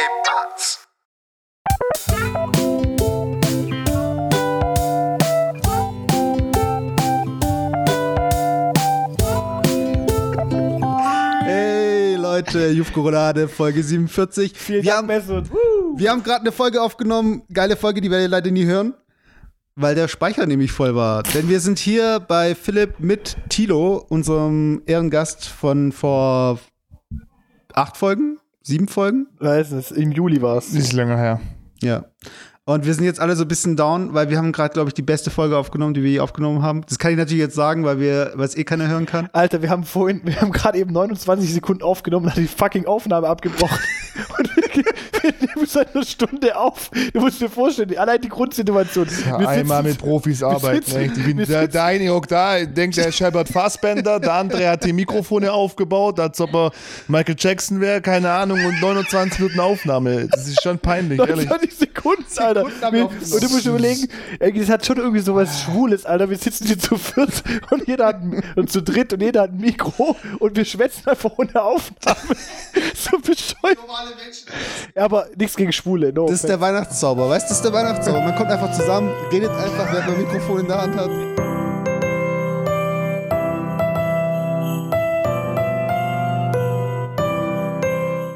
[0.00, 0.80] ¿Qué pasa?
[11.44, 14.52] Hey Leute, Jufkorolade, Folge 47.
[14.56, 15.50] Vielen wir Dank, haben, Mesut.
[15.96, 18.94] Wir haben gerade eine Folge aufgenommen, geile Folge, die werdet ihr leider nie hören,
[19.74, 21.24] weil der Speicher nämlich voll war.
[21.24, 26.58] Denn wir sind hier bei Philipp mit Tilo, unserem Ehrengast von vor
[27.74, 28.38] acht Folgen,
[28.70, 29.26] sieben Folgen.
[29.38, 30.72] Weiß es, im Juli war es.
[30.72, 31.40] Ist länger her.
[31.82, 32.04] Ja.
[32.64, 34.94] Und wir sind jetzt alle so ein bisschen down, weil wir haben gerade, glaube ich,
[34.94, 36.82] die beste Folge aufgenommen, die wir je aufgenommen haben.
[36.88, 39.28] Das kann ich natürlich jetzt sagen, weil wir, weil es eh keiner hören kann.
[39.32, 42.86] Alter, wir haben vorhin, wir haben gerade eben 29 Sekunden aufgenommen und hat die fucking
[42.86, 43.78] Aufnahme abgebrochen.
[44.38, 44.50] und
[45.40, 46.90] nehmen seit einer Stunde auf.
[47.12, 49.08] Du musst dir vorstellen, allein die Grundsituation.
[49.26, 50.82] Ja, Wir einmal sitzen- mit Profis arbeiten.
[50.84, 54.84] sitzen- bin, der, der eine hockt da, denkt, er ist Shepard Fassbender, der andere hat
[54.84, 56.72] die Mikrofone aufgebaut, als ob er
[57.08, 60.28] Michael Jackson wäre, keine Ahnung, und 29 Minuten Aufnahme.
[60.28, 61.48] Das ist schon peinlich, ehrlich.
[61.48, 62.64] 29 Sekunden, Alter.
[62.70, 66.30] Sekunden und du musst überlegen, das hat schon irgendwie sowas Schwules, Alter.
[66.30, 68.20] Wir sitzen hier zu viert und jeder hat
[68.56, 72.18] und zu dritt und jeder hat ein Mikro und wir schwätzen einfach ohne Aufnahme.
[72.94, 73.78] so bescheuert.
[74.94, 76.26] Ja, aber nichts gegen Schwule, no.
[76.26, 78.20] Das ist der Weihnachtszauber, weißt du, das ist der Weihnachtszauber.
[78.20, 81.10] Man kommt einfach zusammen, redet einfach, wer ein Mikrofon in der Hand hat.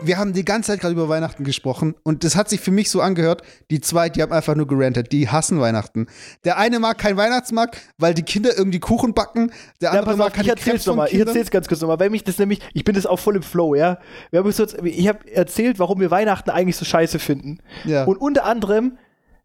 [0.06, 2.90] Wir haben die ganze Zeit gerade über Weihnachten gesprochen und das hat sich für mich
[2.90, 6.06] so angehört, die zwei, die haben einfach nur gerantet, die hassen Weihnachten.
[6.44, 10.16] Der eine mag keinen Weihnachtsmarkt, weil die Kinder irgendwie Kuchen backen, der Ja, andere pass
[10.16, 11.08] mag auf, ich keine erzähl's Crepes von nochmal.
[11.10, 13.42] Ich erzähl's ganz kurz nochmal, weil mich das nämlich, ich bin das auch voll im
[13.42, 13.98] Flow, ja.
[14.30, 17.58] Wir haben jetzt, ich habe erzählt, warum wir Weihnachten eigentlich so scheiße finden.
[17.84, 18.04] Ja.
[18.04, 18.98] Und unter anderem,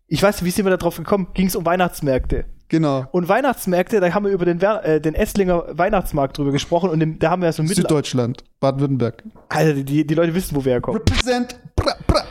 [0.07, 2.45] ich weiß nicht, wie sind wir da drauf gekommen, ging es um Weihnachtsmärkte.
[2.69, 3.05] Genau.
[3.11, 7.19] Und Weihnachtsmärkte, da haben wir über den, äh, den Esslinger Weihnachtsmarkt drüber gesprochen und im,
[7.19, 7.81] da haben wir ja so ein Mittel.
[7.81, 9.23] Süddeutschland, Baden-Württemberg.
[9.49, 11.01] Alter, die- die, die Leute wissen, wo wir herkommen.
[11.01, 11.59] Represent.
[11.75, 12.23] Bra, bra.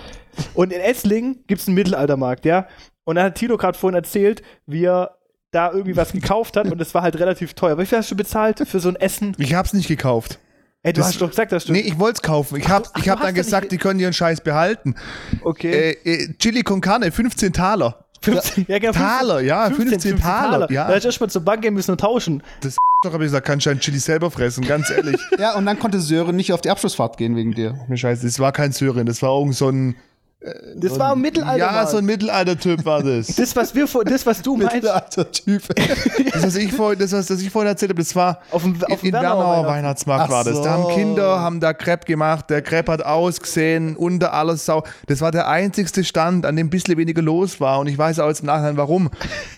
[0.55, 2.69] Und in Esslingen gibt es einen Mittelaltermarkt, ja.
[3.05, 5.17] Und dann hat Tilo gerade vorhin erzählt, wie er
[5.51, 7.79] da irgendwie was gekauft hat und das war halt relativ teuer.
[7.79, 9.35] Wie viel hast du bezahlt für so ein Essen?
[9.39, 10.39] Ich hab's nicht gekauft.
[10.83, 11.73] Ey, du Das- hast doch gesagt, dass du.
[11.73, 12.57] Nee, ich wollte es kaufen.
[12.57, 14.95] Ich hab, ach, ich du hab dann gesagt, die können ihren Scheiß behalten.
[15.43, 15.97] okay.
[16.05, 18.05] Äh, äh, Chili con Carne, 15 Taler.
[18.21, 20.85] 15, ja, genau, Taler, ja, 15 Taler, ja.
[20.85, 22.43] Da hätte ich erst mal zur Bank gehen müssen und tauschen.
[22.61, 25.21] Das doch habe ich gesagt, kannst du dein Chili selber fressen, ganz ehrlich.
[25.39, 27.79] Ja, und dann konnte Sören nicht auf die Abschlussfahrt gehen wegen dir.
[27.87, 29.95] Mir scheiße, das war kein Sören, das war irgend so ein.
[30.77, 31.59] Das war im Mittelalter.
[31.59, 33.27] Ja, so ein Mittelalter-Typ war das.
[33.37, 35.63] das, was wir vor, das, was du meinst, Mittelalter Typ.
[36.33, 38.81] Das, was ich vorhin, das, was, das ich vorhin erzählt habe, das war Auf dem-
[38.85, 39.67] auf dem in Wernauer Wernauer.
[39.67, 40.63] Weihnachtsmarkt Ach war das.
[40.63, 40.89] Da haben so.
[40.91, 44.85] Kinder, haben da Crepe gemacht, der Crepe hat ausgesehen, unter alles Sau.
[45.07, 48.21] Das war der einzigste Stand, an dem ein bisschen weniger los war und ich weiß
[48.21, 49.11] auch jetzt im Nachhinein warum.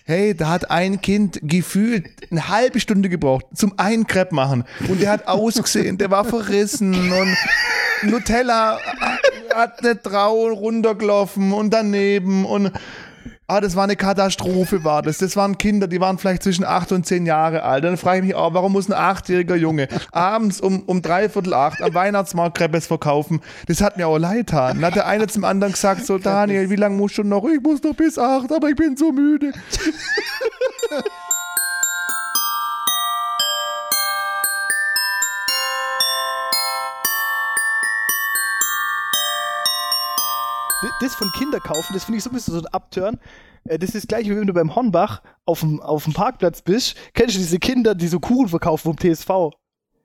[0.04, 5.02] Hey, da hat ein Kind gefühlt eine halbe Stunde gebraucht zum einen Crepe machen und
[5.02, 7.36] der hat ausgesehen, der war verrissen und
[8.02, 8.78] Nutella
[9.54, 12.72] hat nicht Trau runtergelaufen und daneben und
[13.52, 15.18] Ah, das war eine Katastrophe, war das.
[15.18, 17.82] Das waren Kinder, die waren vielleicht zwischen acht und zehn Jahre alt.
[17.82, 21.82] Dann frage ich mich auch, warum muss ein achtjähriger Junge abends um, um dreiviertel acht
[21.82, 23.40] am Weihnachtsmarkt Crepes verkaufen?
[23.66, 24.76] Das hat mir auch leid getan.
[24.76, 27.44] Dann hat der eine zum anderen gesagt, so Daniel, wie lange musst du noch?
[27.44, 29.50] Ich muss noch bis acht, aber ich bin so müde.
[41.00, 43.18] Das von Kinder kaufen, das finde ich so ein bisschen so ein Upturn.
[43.64, 46.96] Äh, Das ist gleich, wie wenn du beim Hornbach auf dem, auf dem Parkplatz bist.
[47.14, 49.50] Kennst du diese Kinder, die so Kuchen verkaufen vom TSV?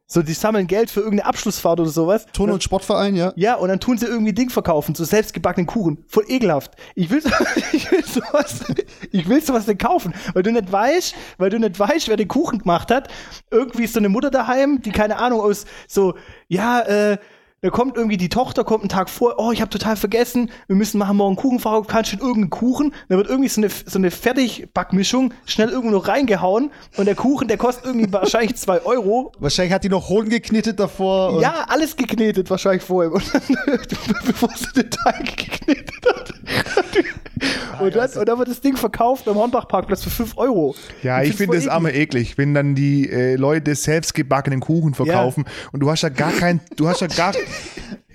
[0.08, 2.28] So, die sammeln Geld für irgendeine Abschlussfahrt oder sowas.
[2.32, 3.34] Ton- und Sportverein, ja.
[3.38, 6.04] Ja, und dann tun sie irgendwie Ding verkaufen, so selbstgebackenen Kuchen.
[6.08, 6.74] Voll ekelhaft.
[6.94, 7.32] Ich will, so-
[7.74, 8.66] ich will sowas,
[9.12, 12.28] ich will sowas denn kaufen, weil du nicht weißt, weil du nicht weißt, wer den
[12.28, 13.08] Kuchen gemacht hat.
[13.50, 16.14] Irgendwie ist so eine Mutter daheim, die keine Ahnung aus so,
[16.50, 17.18] ja, äh,
[17.66, 20.76] da kommt irgendwie die Tochter, kommt einen Tag vor, oh, ich habe total vergessen, wir
[20.76, 22.94] müssen machen morgen Kuchen verkaufen, kannst du irgendeinen Kuchen?
[23.10, 27.48] Da wird irgendwie so eine, so eine Fertigbackmischung schnell irgendwo noch reingehauen und der Kuchen,
[27.48, 31.42] der kostet irgendwie wahrscheinlich zwei Euro Wahrscheinlich hat die noch Hohn geknetet davor.
[31.42, 33.12] ja, alles geknetet wahrscheinlich vorher.
[33.12, 33.42] Und dann,
[34.28, 36.34] bevor sie den Teig geknetet hat.
[37.82, 40.76] und, dann, und dann wird das Ding verkauft am Hornbach-Parkplatz für 5 Euro.
[41.04, 45.46] Ja, ich find's finde das arme eklig, wenn dann die äh, Leute selbstgebackenen Kuchen verkaufen
[45.72, 47.34] und du hast ja gar kein, du hast ja gar,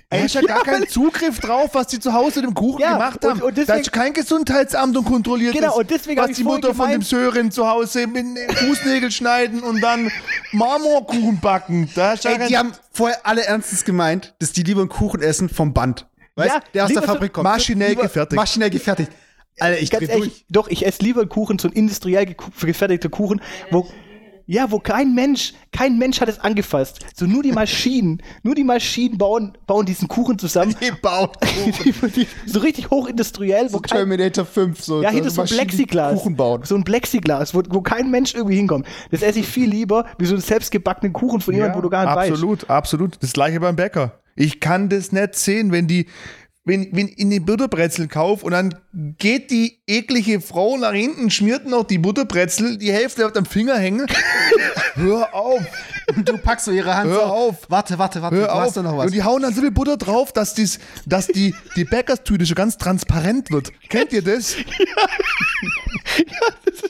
[0.09, 2.93] du hast ja gar keinen Zugriff drauf, was die zu Hause mit dem Kuchen Ja,
[2.93, 3.41] gemacht und- haben.
[3.41, 6.87] und da deswegen- ist kein Gesundheitsamt und kontrolliert Genau, und deswegen was die Mutter von
[6.89, 10.11] dem gemeint- Sören zu Hause mit den Fußnägel schneiden und dann
[10.51, 11.89] Marmorkuchen backen.
[11.95, 15.49] Da ist Ey, die haben vorher alle ernstens gemeint, dass die lieber einen Kuchen essen
[15.49, 16.07] vom Band.
[16.35, 17.43] Weißt Ja, der aus der Fabrik kommt.
[17.43, 18.35] maschinell Lieber gefertigt.
[18.35, 19.11] Maschinell gefertigt.
[19.59, 20.11] Alter, ich Ganz durch.
[20.17, 23.85] ehrlich, doch, ich esse lieber einen Kuchen, so ein industriell gefertigter Kuchen, wo.
[24.51, 26.99] Ja, wo kein Mensch, kein Mensch hat es angefasst.
[27.15, 30.75] So nur die Maschinen, nur die Maschinen bauen, bauen diesen Kuchen zusammen.
[30.81, 31.29] Die bauen
[31.85, 34.83] Die, die, so richtig hochindustriell, wo so kein, Terminator 5.
[34.83, 36.15] So, ja, hinter so so ein Plexiglas.
[36.15, 36.63] Kuchen bauen.
[36.65, 38.85] So ein Plexiglas, wo, wo kein Mensch irgendwie hinkommt.
[39.09, 42.03] Das esse ich viel lieber, wie so einen selbstgebackenen Kuchen von jemandem, wo du gar
[42.05, 42.31] nicht weißt.
[42.33, 43.23] absolut, absolut.
[43.23, 44.19] Das gleiche beim Bäcker.
[44.35, 46.07] Ich kann das nicht sehen, wenn die,
[46.63, 48.75] wenn, wenn ich eine Butterbrezel kaufe und dann
[49.17, 53.77] geht die eklige Frau nach hinten, schmiert noch die Butterbrezel, die Hälfte bleibt am Finger
[53.79, 54.05] hängen.
[54.95, 55.61] Hör auf,
[56.15, 57.21] Und du packst so ihre Hand Hör so.
[57.23, 57.55] auf.
[57.69, 58.35] Warte, warte, warte.
[58.35, 58.61] hör du auf.
[58.61, 59.05] hast da noch was.
[59.07, 60.77] Und die hauen dann so viel Butter drauf, dass, dies,
[61.07, 63.71] dass die, die Bäckerstüte schon ganz transparent wird.
[63.89, 64.55] Kennt ihr das?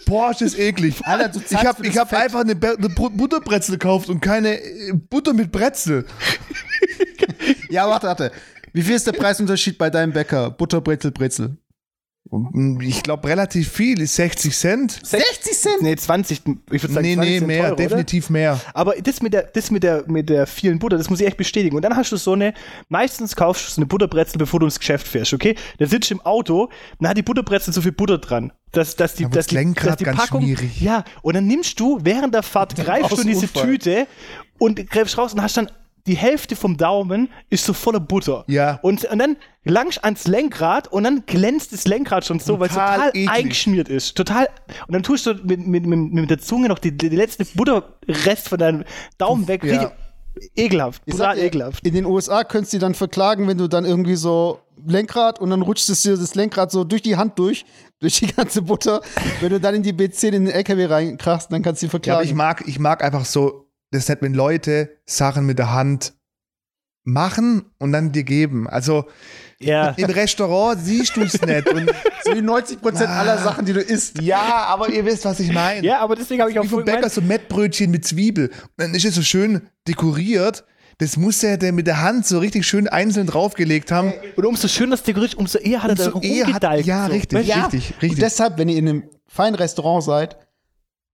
[0.05, 0.95] Boah, ist das eklig.
[1.05, 4.19] Alter, du ich habe ich das hab einfach eine, Be- eine Bu- Butterbrezel gekauft und
[4.19, 6.05] keine äh, Butter mit Brezel.
[7.69, 8.31] ja, warte, warte.
[8.73, 10.49] Wie viel ist der Preisunterschied bei deinem Bäcker?
[10.51, 11.57] Butter, Brezel, Brezel.
[12.79, 14.99] Ich glaube, relativ viel, ist 60 Cent.
[15.03, 15.81] 60 Cent?
[15.81, 16.41] Nee, 20,
[16.71, 17.75] ich würde sagen Nee, 20 nee, sind mehr, oder?
[17.75, 18.61] definitiv mehr.
[18.73, 21.35] Aber das mit der, das mit der, mit der vielen Butter, das muss ich echt
[21.35, 21.75] bestätigen.
[21.75, 22.53] Und dann hast du so eine,
[22.87, 25.55] meistens kaufst du so eine Butterbrezel, bevor du ins Geschäft fährst, okay?
[25.79, 26.69] Dann sitzt du im Auto,
[26.99, 29.97] dann hat die Butterbrezel so viel Butter dran, dass, dass die, dass die, Lenkrad dass
[29.97, 30.79] die ganz Packung, schmierig.
[30.79, 33.65] ja, und dann nimmst du während der Fahrt, greifst du in diese Unfall.
[33.65, 34.07] Tüte
[34.57, 35.69] und greifst raus und hast dann
[36.07, 38.43] die Hälfte vom Daumen ist so voller Butter.
[38.47, 38.79] Ja.
[38.81, 42.73] Und, und dann langst ans Lenkrad und dann glänzt das Lenkrad schon so, weil es
[42.73, 43.29] Total total eklig.
[43.29, 44.15] eingeschmiert ist.
[44.15, 44.47] Total.
[44.87, 48.49] Und dann tust du mit, mit, mit, mit der Zunge noch die, die letzte Butterrest
[48.49, 48.83] von deinem
[49.17, 49.63] Daumen weg.
[49.63, 49.71] Ja.
[49.81, 49.97] Richtig
[50.55, 51.01] ekelhaft.
[51.05, 51.85] Ich Brutal sag ekelhaft.
[51.85, 55.49] In den USA könntest du die dann verklagen, wenn du dann irgendwie so Lenkrad und
[55.49, 57.65] dann rutscht es dir das Lenkrad so durch die Hand durch,
[57.99, 59.01] durch die ganze Butter.
[59.41, 61.91] wenn du dann in die B10 in den LKW reinkrachst, dann kannst du die Ja,
[61.91, 62.15] verklagen.
[62.19, 65.71] aber ich mag, ich mag einfach so, das ist nicht, wenn Leute Sachen mit der
[65.73, 66.13] Hand
[67.03, 68.67] machen und dann dir geben.
[68.69, 69.05] Also
[69.59, 69.89] Ja.
[69.91, 71.67] im Restaurant siehst du es nicht.
[71.69, 71.89] Und,
[72.23, 74.21] so wie 90% aller Sachen, die du isst.
[74.21, 75.85] ja, aber ihr wisst, was ich meine.
[75.85, 78.47] Ja, aber deswegen habe ich auch Wie vom vorhin Bäcker so Mettbrötchen mit Zwiebel.
[78.49, 80.63] Und dann ist es so schön dekoriert.
[80.99, 84.13] Das muss er der mit der Hand so richtig schön einzeln draufgelegt haben.
[84.35, 87.11] und umso schöner es dekoriert, umso eher hat er da Umso eher hat- ja, so.
[87.13, 87.29] richtig.
[87.47, 87.53] Du?
[87.59, 88.11] Richtig, richtig.
[88.11, 90.37] Und deshalb, wenn ihr in einem feinen Restaurant seid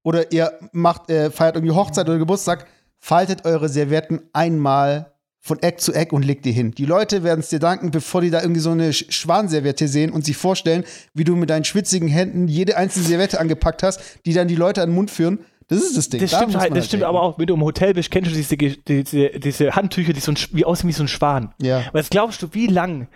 [0.07, 2.65] oder ihr macht, äh, feiert irgendwie Hochzeit oder Geburtstag,
[2.99, 6.71] faltet eure Servietten einmal von Eck zu Eck und legt die hin.
[6.71, 10.11] Die Leute werden es dir danken, bevor die da irgendwie so eine Sch- Schwanserviette sehen
[10.11, 10.83] und sich vorstellen,
[11.13, 14.81] wie du mit deinen schwitzigen Händen jede einzelne Serviette angepackt hast, die dann die Leute
[14.81, 15.39] an den Mund führen.
[15.69, 16.21] Das ist das Ding.
[16.21, 17.09] Das Da stimmt, halt, das stimmt denken.
[17.15, 20.31] aber auch, wenn du im Hotel bist, kennst du diese, diese, diese Handtücher, die so
[20.31, 21.53] ein, wie aussehen wie so ein Schwan.
[21.61, 21.83] Ja.
[21.91, 23.07] Was glaubst du, wie lang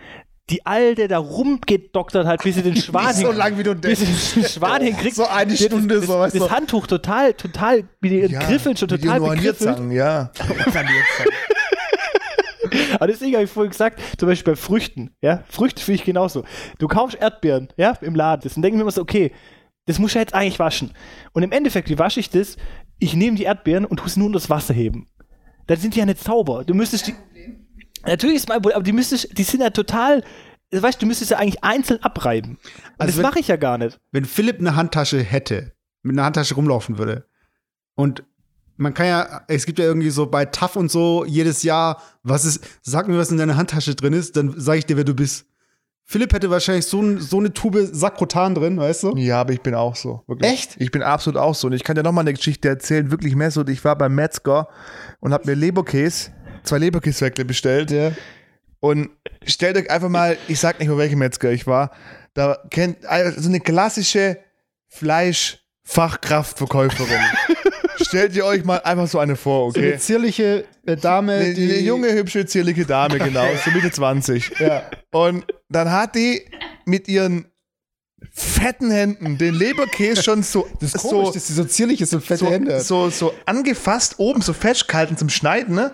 [0.50, 4.40] die Alte da rumgedoktert hat, bis sie den Schwan so lang, wie du bis sie
[4.40, 5.16] den Schwan hinkriegt?
[5.16, 8.76] So eine Die Stunde, das, so, weißt das, das Handtuch total, total, mit den Griffeln
[8.76, 9.92] schon total begriffelt.
[9.92, 10.30] Ja.
[12.94, 16.44] Aber deswegen habe ich vorhin gesagt, zum Beispiel bei Früchten, ja, Früchte finde ich genauso.
[16.78, 19.32] Du kaufst Erdbeeren, ja, im Laden, das, und denke mir immer so, okay,
[19.86, 20.92] das muss ich jetzt eigentlich waschen.
[21.32, 22.56] Und im Endeffekt, wie wasche ich das?
[22.98, 25.08] Ich nehme die Erdbeeren und tue sie nur unter das Wasser heben.
[25.66, 26.64] Dann sind die ja nicht sauber.
[26.64, 27.14] Du müsstest die.
[28.06, 30.22] Natürlich ist mein Problem, aber die müsstest, die sind ja total.
[30.70, 32.58] Weißt du, du müsstest ja eigentlich einzeln abreiben.
[32.98, 34.00] Also das mache ich ja gar nicht.
[34.10, 35.72] wenn Philipp eine Handtasche hätte,
[36.02, 37.26] mit einer Handtasche rumlaufen würde
[37.94, 38.24] und
[38.78, 42.44] man kann ja, es gibt ja irgendwie so bei TAF und so jedes Jahr, was
[42.44, 45.14] ist, sag mir, was in deiner Handtasche drin ist, dann sag ich dir, wer du
[45.14, 45.46] bist.
[46.04, 49.16] Philipp hätte wahrscheinlich so, ein, so eine Tube Sakrotan drin, weißt du?
[49.16, 50.22] Ja, aber ich bin auch so.
[50.26, 50.50] Wirklich.
[50.50, 50.76] Echt?
[50.78, 51.68] Ich bin absolut auch so.
[51.68, 53.66] Und ich kann dir noch mal eine Geschichte erzählen, wirklich mehr so.
[53.66, 54.68] Ich war beim Metzger
[55.20, 56.32] und habe mir Leberkäse,
[56.64, 57.90] zwei Leberkäsewäckle bestellt.
[57.90, 58.12] Ja.
[58.80, 59.10] Und
[59.46, 61.92] stellt euch einfach mal, ich sag nicht mehr, welcher Metzger ich war,
[62.34, 64.38] da kennt also so eine klassische
[64.88, 67.20] Fleischfachkraftverkäuferin.
[68.00, 69.98] Stellt ihr euch mal einfach so eine vor, So eine okay?
[69.98, 74.52] zierliche äh, Dame, Eine, die eine junge, hübsche, zierliche Dame, genau, so Mitte 20.
[74.58, 74.82] Ja.
[75.12, 76.44] Und dann hat die
[76.84, 77.46] mit ihren
[78.32, 82.14] fetten Händen den Leberkäse schon so, Das ist so, komisch, dass die so zierlich ist
[82.14, 85.92] und fette so, Hände so, so angefasst, oben so festgehalten zum Schneiden, ne?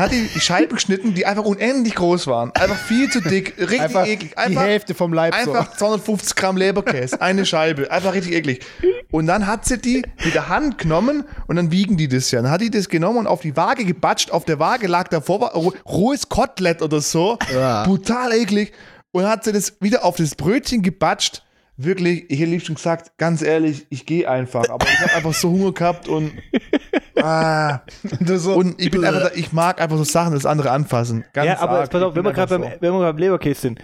[0.00, 2.50] Hat die die Scheiben geschnitten, die einfach unendlich groß waren.
[2.54, 4.30] Einfach viel zu dick, richtig Einfach eklig.
[4.32, 7.90] die Einfach, Hälfte vom Leib einfach 250 Gramm Leberkäse, eine Scheibe.
[7.90, 8.64] Einfach richtig eklig.
[9.10, 12.42] Und dann hat sie die mit der Hand genommen und dann wiegen die das ja.
[12.42, 14.30] Dann hat die das genommen und auf die Waage gebatscht.
[14.30, 15.52] Auf der Waage lag davor
[15.84, 17.38] rohes Kotelett oder so.
[17.52, 17.84] Ja.
[17.84, 18.72] Brutal eklig.
[19.12, 21.42] Und dann hat sie das wieder auf das Brötchen gebatscht.
[21.82, 24.68] Wirklich, ich hätte lieb schon gesagt, ganz ehrlich, ich gehe einfach.
[24.68, 26.32] Aber ich habe einfach so Hunger gehabt und.
[27.22, 27.82] Ah.
[28.24, 28.54] so.
[28.54, 31.22] Und ich bin einfach, ich mag einfach so Sachen, das andere anfassen.
[31.34, 31.90] Ganz ja, aber arg.
[31.90, 33.78] pass auf, wenn wir gerade beim, wenn wir beim Leberkäse sind.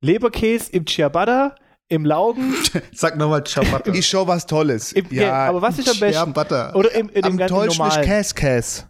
[0.00, 1.56] Leberkäse im Ciabatta,
[1.88, 2.54] im Laugen,
[2.92, 3.92] Sag nochmal Ciabatta.
[3.92, 4.92] Ich schau was Tolles.
[4.92, 6.24] im, ja, aber was ist am besten?
[6.24, 6.72] Ciabatta.
[6.74, 8.04] Oder im, in dem am ganzen normalen.
[8.04, 8.84] Käse, Käse.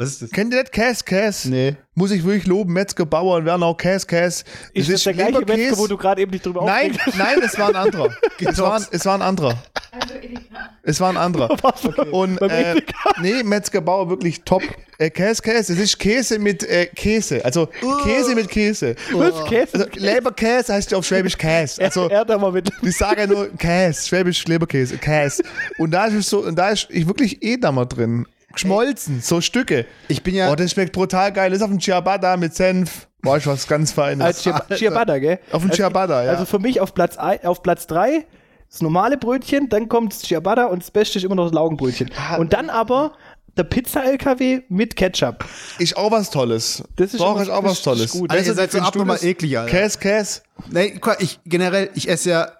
[0.00, 0.30] Was ist das?
[0.30, 1.50] Kennt ihr das Käse, Käse?
[1.50, 1.76] Nee.
[1.94, 4.44] Muss ich wirklich loben, Metzger, Bauern, Wernau, Käse, Käse.
[4.72, 5.58] Ist das der gleiche Leberkäse.
[5.58, 8.08] Metzger, wo du gerade eben nicht drüber Nein, nein, es war ein anderer.
[8.40, 9.62] es, war, ein- es war ein anderer.
[9.90, 10.70] Also Edeka.
[10.82, 11.50] Es war ein anderer.
[12.12, 12.80] Und Beim äh,
[13.20, 14.62] nee, Metzger Bauer wirklich top.
[14.96, 15.74] Äh, Käse, Käse.
[15.74, 17.44] Es ist Käse mit äh, Käse.
[17.44, 17.68] Also
[18.02, 18.94] Käse mit Käse.
[19.12, 19.44] Was?
[19.50, 19.74] Käse?
[19.74, 21.82] Also Leberkäse heißt ja auf Schwäbisch Käse.
[21.84, 22.70] Also er hat aber mit.
[22.80, 25.42] ich sage ja nur Käse, Schwäbisch Leberkäse, Käse.
[25.76, 28.24] Und da ist es so, und da ist ich wirklich Edamer drin.
[28.52, 29.86] Geschmolzen, so Stücke.
[30.08, 30.50] Ich bin ja.
[30.50, 31.50] Oh, das schmeckt brutal geil.
[31.50, 33.06] Das ist auf dem Ciabatta mit Senf.
[33.22, 34.24] Boah, ist was ganz Feines.
[34.24, 35.38] Als Ciab- Ciabatta, gell?
[35.52, 36.30] Auf dem also, Ciabatta, ja.
[36.30, 38.26] Also für mich auf Platz, ein, auf Platz drei
[38.70, 42.10] das normale Brötchen, dann kommt das Ciabatta und das Beste ist immer noch das Laugenbrötchen.
[42.38, 43.12] Und dann aber
[43.56, 45.44] der Pizza-LKW mit Ketchup.
[45.78, 46.82] ist auch was Tolles.
[46.96, 48.10] Das ist Doch, immer- ist auch das was ist Tolles.
[48.12, 48.32] gut.
[48.32, 49.24] Ihr Also, seid so abnormal das?
[49.24, 49.70] eklig, Alter.
[49.76, 50.40] Käse, Käse.
[50.70, 52.52] Nee, guck, ich generell, ich esse ja,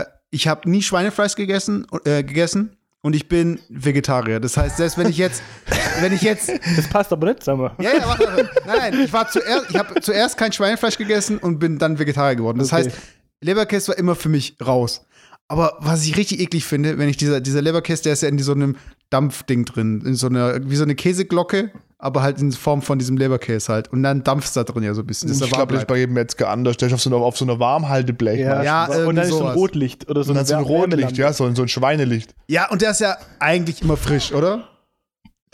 [0.00, 4.40] äh, ich habe nie Schweinefleisch gegessen, äh, gegessen und ich bin Vegetarier.
[4.40, 5.42] Das heißt, selbst wenn ich jetzt,
[6.00, 7.74] wenn ich jetzt, Das passt aber nicht, sagen wir.
[7.80, 8.50] ja, ja, warte, warte.
[8.66, 12.34] nein, nein, ich war zuerst, ich habe zuerst kein Schweinefleisch gegessen und bin dann Vegetarier
[12.36, 12.58] geworden.
[12.58, 12.84] Das Okay.
[12.86, 12.96] heißt,
[13.42, 15.04] Leberkäse war immer für mich raus.
[15.48, 18.38] Aber was ich richtig eklig finde, wenn ich dieser, dieser Leberkäse, der ist ja in
[18.38, 18.76] so einem
[19.10, 21.70] Dampfding drin, in so einer, wie so eine Käseglocke,
[22.04, 23.90] aber halt in Form von diesem Leberkäse halt.
[23.90, 25.32] Und dann dampft da drin ja so ein bisschen.
[25.32, 25.86] Ich das ist bleibt.
[25.86, 26.76] bei jedem Metzger anders.
[26.76, 28.40] Der ist auf so einer, auf so einer Warmhalteblech.
[28.40, 29.54] Ja, Ja, und dann ist so ein.
[29.54, 32.34] Rotlicht oder so Und dann so ein Rotlicht, ja, so ein, so ein Schweinelicht.
[32.46, 34.68] Ja, und der ist ja eigentlich immer frisch, oder?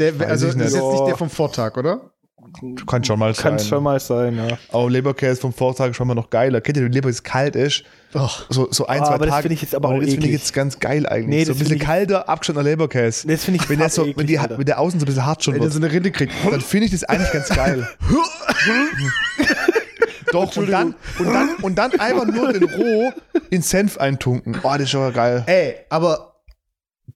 [0.01, 2.11] Der, also ich das ist jetzt nicht der vom Vortag, oder?
[2.87, 3.69] Kann schon mal Kann sein.
[3.69, 4.59] schon mal sein, ja.
[4.73, 6.61] Aber Leberkäse vom Vortag ist schon mal noch geiler.
[6.61, 7.85] Kennt ihr, wenn Leber kalt ist?
[8.13, 9.43] So, so ein, Ah, zwei aber das Tage.
[9.43, 10.33] finde ich jetzt aber auch Das finde ich eklig.
[10.41, 11.29] jetzt ganz geil eigentlich.
[11.29, 13.29] Nee, so das ein bisschen kalter, abgeschnittener Leberkäse.
[13.29, 15.25] Das finde ich wenn, der so, wenn, die, eklig, wenn der außen so ein bisschen
[15.27, 16.33] hart schon Wenn der wird, so eine Rinde kriegt.
[16.51, 17.89] dann finde ich das eigentlich ganz geil.
[20.33, 23.13] Doch, und dann, und, dann, und dann einfach nur den Roh
[23.51, 24.57] in Senf eintunken.
[24.63, 25.43] Oh, das ist schon geil.
[25.47, 26.41] Ey, aber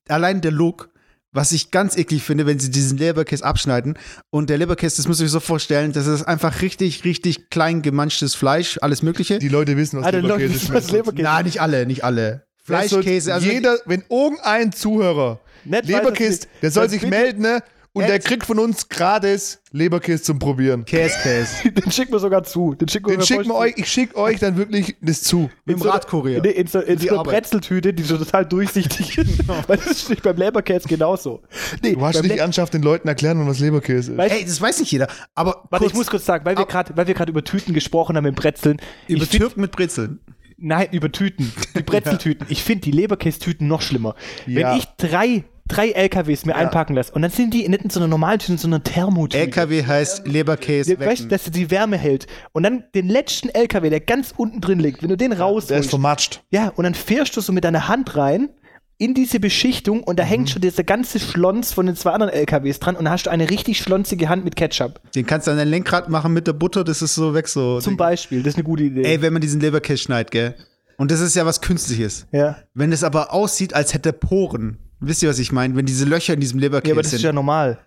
[0.09, 0.89] allein der Look,
[1.35, 3.97] was ich ganz eklig finde, wenn sie diesen Leberkäse abschneiden.
[4.29, 7.81] Und der Leberkäse, das müsst ihr euch so vorstellen, das ist einfach richtig, richtig klein
[7.81, 9.39] gemanschtes Fleisch, alles Mögliche.
[9.39, 11.05] Die Leute wissen, was Alter, die Leute Leberkäse wissen, was schmeckt.
[11.05, 12.45] Leberkäse Na, nicht alle, nicht alle.
[12.63, 17.61] Fleischkäse, also jeder, wenn irgendein Zuhörer Leberkäse, der soll sich melden, ne?
[17.95, 20.83] Und der kriegt von uns gratis Leberkäse zum Probieren.
[20.85, 21.71] Käse, Käse.
[21.71, 22.73] Den schicken wir sogar zu.
[22.75, 25.49] Den schicken wir Den schicken wir euch, ich schicke euch dann wirklich das zu.
[25.65, 26.41] Mit dem so Radkurier.
[26.41, 27.23] Nee, in so, in Die so einer.
[27.23, 29.47] Brezeltüte, die so total durchsichtig ist.
[29.67, 31.41] Weil das ist nicht beim Leberkäse genauso.
[31.81, 34.19] Nee, Du hast nicht ernsthaft den Leuten erklären, was Leberkäse ist.
[34.19, 35.07] Weißt- Ey, das weiß nicht jeder.
[35.33, 37.43] Aber Warte, kurz, ich muss kurz sagen, weil wir Ab- gerade, weil wir gerade über
[37.45, 38.77] Tüten gesprochen haben mit Brezeln.
[39.07, 40.19] über Türken mit Brezeln.
[40.57, 41.51] Nein, über Tüten.
[41.77, 42.45] Die Brezeltüten.
[42.49, 44.15] Ich finde die Leberkästüten noch schlimmer.
[44.47, 44.71] Ja.
[44.71, 47.99] Wenn ich drei, drei LKWs mir einpacken lasse und dann sind die nicht in so
[47.99, 49.39] einer normalen Tüte, in so einer Thermotüte.
[49.39, 50.93] LKW heißt Leberkäse.
[50.93, 52.27] Ja, weißt, du, dass die Wärme hält.
[52.51, 55.89] Und dann den letzten LKW, der ganz unten drin liegt, wenn du den Der ist
[55.89, 56.43] vermatscht.
[56.51, 58.49] Ja, und dann fährst du so mit deiner Hand rein
[58.97, 60.27] in diese Beschichtung und da Mhm.
[60.29, 63.29] hängt schon dieser ganze Schlons von den zwei anderen LKWs dran und dann hast du
[63.29, 65.01] eine richtig schlonzige Hand mit Ketchup.
[65.15, 67.81] Den kannst du an dein Lenkrad machen mit der Butter, das ist so weg so.
[67.81, 69.03] Zum Beispiel, das ist eine gute Idee.
[69.03, 70.55] Ey, wenn man diesen Leberkäse schneidet, gell?
[70.97, 72.25] Und das ist ja was Künstliches.
[72.31, 72.55] ja.
[72.73, 74.77] Wenn es aber aussieht, als hätte Poren.
[74.99, 75.75] Wisst ihr, was ich meine?
[75.75, 77.17] Wenn diese Löcher in diesem Leberkäse ja, aber das sind.
[77.17, 77.79] ist ja normal.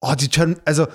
[0.00, 0.86] oh, die turn, also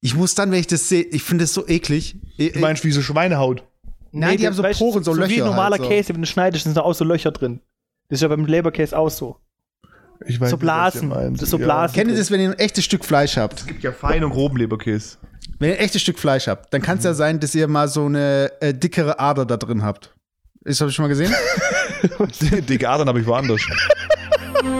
[0.00, 2.16] ich muss dann, wenn ich das sehe, ich finde das so eklig.
[2.38, 3.64] Du meinst wie so Schweinehaut.
[4.12, 5.88] Nein, die haben so weißt Poren, so so wie Löcher normaler halt, so.
[5.88, 7.60] Käse, wenn du schneidest, sind da auch so Löcher drin.
[8.08, 9.36] Das ist ja beim Leberkäse auch so.
[10.26, 11.10] Ich weiß So Blasen.
[11.10, 11.64] Das ist so Ja.
[11.64, 11.94] Blasen.
[11.94, 13.60] Kennt ihr das, wenn ihr ein echtes Stück Fleisch habt?
[13.60, 15.18] Es gibt ja fein und groben Leberkäse.
[15.58, 17.88] Wenn ihr ein echtes Stück Fleisch habt, dann kann es ja sein, dass ihr mal
[17.88, 20.14] so eine äh, dickere Ader da drin habt.
[20.62, 21.32] Das habe ich schon mal gesehen.
[22.68, 23.60] Dicke Adern habe ich woanders.
[24.58, 24.74] Leute,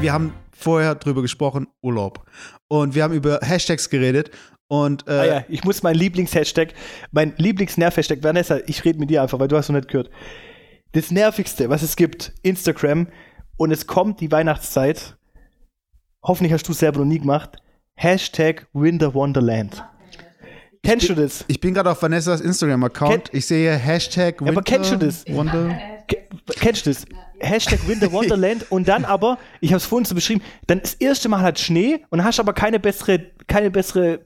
[0.00, 2.24] wir haben vorher drüber gesprochen, Urlaub.
[2.66, 4.32] Und wir haben über Hashtags geredet.
[4.66, 6.74] Und äh, Ah ja, ich muss mein Lieblingshashtag,
[7.12, 10.10] mein Lieblingsnerv-Hashtag, Vanessa, ich rede mit dir einfach, weil du hast noch nicht gehört.
[10.92, 13.06] Das Nervigste, was es gibt, Instagram,
[13.56, 15.16] und es kommt die Weihnachtszeit.
[16.24, 17.58] Hoffentlich hast du es selber noch nie gemacht.
[17.94, 19.84] Hashtag Winter Wonderland.
[20.84, 21.44] Kennst du das?
[21.48, 23.30] ich bin gerade auf Vanessas Instagram-Account.
[23.32, 25.24] Ich sehe Hashtag Winter aber kennst du das?
[25.28, 25.76] Wonder.
[26.06, 27.04] Ke- Kennst du das?
[27.40, 31.28] Hashtag Winter Wonderland und dann aber, ich habe es vorhin so beschrieben, dann das erste
[31.28, 34.20] Mal hat Schnee und hast aber keine bessere, keine bessere,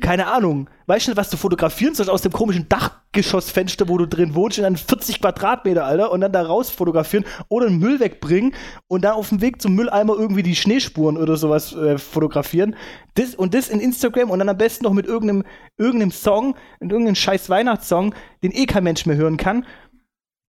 [0.00, 2.68] keine Ahnung, weißt du nicht, was du fotografieren sollst aus dem komischen
[3.12, 7.24] Dachgeschossfenster, wo du drin wohnst, in dann 40 Quadratmeter, Alter, und dann da raus fotografieren
[7.48, 8.54] oder den Müll wegbringen
[8.86, 12.76] und dann auf dem Weg zum Mülleimer irgendwie die Schneespuren oder sowas äh, fotografieren.
[13.14, 15.44] Das, und das in Instagram und dann am besten noch mit irgendeinem,
[15.76, 18.14] irgendeinem Song, mit irgendeinem scheiß Weihnachtssong,
[18.44, 19.66] den eh kein Mensch mehr hören kann.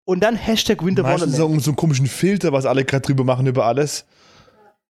[0.05, 1.31] Und dann Hashtag Winter Wonderland.
[1.31, 4.05] so, so einen komischen Filter, was alle gerade drüber machen über alles.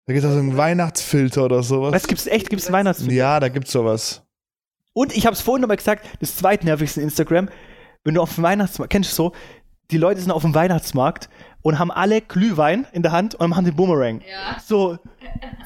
[0.06, 1.92] Da gibt es auch so einen Weihnachtsfilter oder sowas.
[1.92, 2.50] Was gibt's echt?
[2.50, 3.14] Gibt's einen Weihnachtsfilm?
[3.14, 4.22] Ja, da gibt's sowas.
[4.92, 7.48] Und ich habe es vorhin nochmal gesagt, das zweitnervigste Instagram,
[8.04, 9.32] wenn du auf dem Weihnachtsmarkt, kennst du so,
[9.90, 11.28] die Leute sind auf dem Weihnachtsmarkt
[11.62, 14.20] und haben alle Glühwein in der Hand und haben den Boomerang.
[14.20, 14.58] Ja.
[14.60, 14.98] So,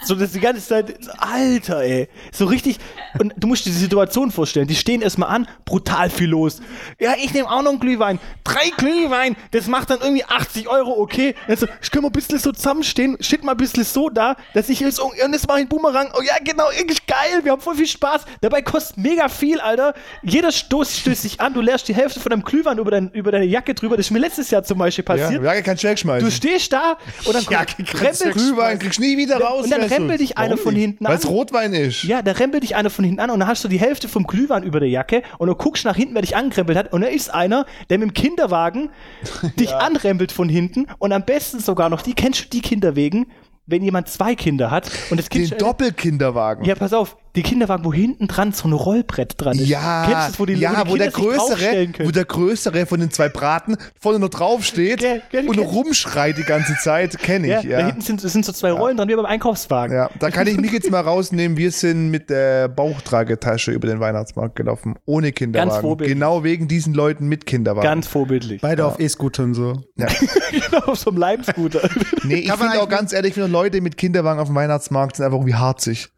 [0.05, 2.09] So das die ganze Zeit, Alter, ey.
[2.33, 2.79] So richtig.
[3.19, 4.67] Und du musst dir die Situation vorstellen.
[4.67, 6.61] Die stehen erstmal an, brutal viel los.
[6.99, 8.19] Ja, ich nehme auch noch einen Glühwein.
[8.43, 11.35] Drei Glühwein, das macht dann irgendwie 80 Euro, okay.
[11.49, 14.69] Also, ich kann mal ein bisschen so zusammenstehen, steht mal ein bisschen so da, dass
[14.69, 16.11] ich jetzt, oh, und jetzt mache ich einen Boomerang.
[16.19, 18.23] Oh ja, genau, irgendwie geil, wir haben voll viel Spaß.
[18.41, 19.95] Dabei kostet mega viel, Alter.
[20.23, 23.33] Jeder Stoß stößt sich an, du leerst die Hälfte von deinem Glühwein über, dein, über
[23.33, 23.97] deine Jacke drüber.
[23.97, 25.43] Das ist mir letztes Jahr zum Beispiel Ja, passiert.
[25.43, 26.29] ja, kein Check schmeißen.
[26.29, 29.65] Du stehst da und dann ja, rempelt, Glühwein kriegst nie wieder raus.
[29.65, 31.13] und dann rempelt dich einer von hinten an.
[31.13, 32.05] Weil's Rotwein ist.
[32.05, 34.27] Ja, da rempelt dich einer von hinten an und dann hast du die Hälfte vom
[34.27, 37.09] Glühwein über der Jacke und du guckst nach hinten, wer dich angerempelt hat und da
[37.09, 38.91] ist einer, der mit dem Kinderwagen
[39.59, 43.27] dich anrempelt von hinten und am besten sogar noch, die kennst du die Kinderwegen,
[43.67, 46.65] wenn jemand zwei Kinder hat und das Kind Den Doppelkinderwagen.
[46.65, 49.67] ja, pass auf, die Kinderwagen, wo hinten dran so ein Rollbrett dran ist.
[49.69, 52.11] Ja, Kennst du das, wo die, ja, wo, wo die der Kinder sich größere, wo
[52.13, 56.39] der größere von den zwei Braten vorne noch drauf steht Gell, gell, und kenn- rumschreit
[56.39, 57.87] die ganze Zeit, kenne ja, ich, Da ja.
[57.87, 59.97] hinten sind, sind so zwei Rollen dran, wie beim Einkaufswagen.
[59.97, 61.57] Ja, da kann ich mich jetzt mal rausnehmen.
[61.57, 65.81] Wir sind mit der Bauchtragetasche über den Weihnachtsmarkt gelaufen, ohne Kinderwagen.
[65.81, 66.15] vorbildlich.
[66.15, 67.83] Genau wegen diesen Leuten mit Kinderwagen.
[67.85, 68.61] Ganz vorbildlich.
[68.61, 69.83] Beide auf E-Scootern so.
[69.97, 70.07] ja.
[70.51, 71.89] genau, auf so einem Leibscooter.
[72.23, 75.25] Nee, ich finde auch ganz ehrlich, ich finde Leute mit Kinderwagen auf dem Weihnachtsmarkt sind
[75.25, 76.11] einfach irgendwie harzig.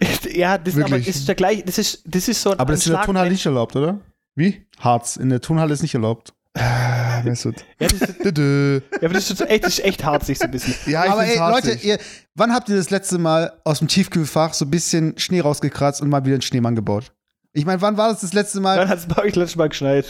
[0.32, 1.06] ja, das, ist aber, Wirklich.
[1.06, 3.02] das ist der gleich, das ist, das ist so ein Aber das ist in der
[3.02, 4.00] Turnhalle nicht erlaubt, oder?
[4.34, 4.66] Wie?
[4.78, 5.16] Harz.
[5.16, 6.32] In der Turnhalle ist nicht erlaubt.
[6.54, 7.56] Ah, Mesut.
[7.78, 10.50] Ja, das ist, ja, aber das ist echt, das ist echt hart, sich so ein
[10.50, 10.74] bisschen.
[10.86, 11.74] Ja, ich Aber ey, harzig.
[11.74, 11.98] Leute, ihr,
[12.34, 16.08] wann habt ihr das letzte Mal aus dem Tiefkühlfach so ein bisschen Schnee rausgekratzt und
[16.08, 17.12] mal wieder einen Schneemann gebaut?
[17.52, 18.76] Ich meine, wann war das das letzte Mal?
[18.76, 20.06] Dann hat es bei euch letztes Mal geschneit.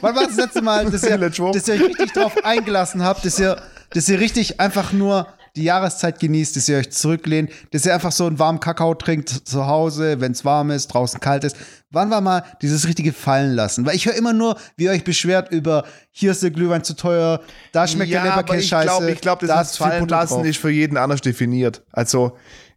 [0.00, 3.24] Wann war das, das letzte Mal, dass ihr, dass ihr euch richtig drauf eingelassen habt,
[3.24, 3.60] dass ihr,
[3.90, 5.26] dass ihr richtig einfach nur
[5.56, 9.28] die Jahreszeit genießt, dass ihr euch zurücklehnt, dass ihr einfach so einen warmen Kakao trinkt
[9.28, 11.56] zu Hause, wenn es warm ist, draußen kalt ist.
[11.90, 13.84] Wann war mal dieses richtige Fallen lassen?
[13.84, 16.94] Weil ich höre immer nur, wie ihr euch beschwert über, hier ist der Glühwein zu
[16.94, 17.40] teuer,
[17.72, 18.86] da schmeckt der aber Leberkäse ich scheiße.
[18.86, 20.46] glaube, ich glaub, das da ist ist viel fallen lassen drauf.
[20.46, 21.82] ist für jeden anders definiert.
[21.92, 22.36] Also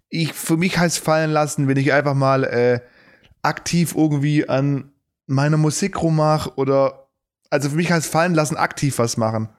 [0.10, 2.80] ich für mich heißt fallen lassen, wenn ich einfach mal äh,
[3.42, 4.92] aktiv irgendwie an
[5.28, 7.08] meiner Musik rummach oder
[7.50, 9.50] also für mich heißt fallen lassen aktiv was machen.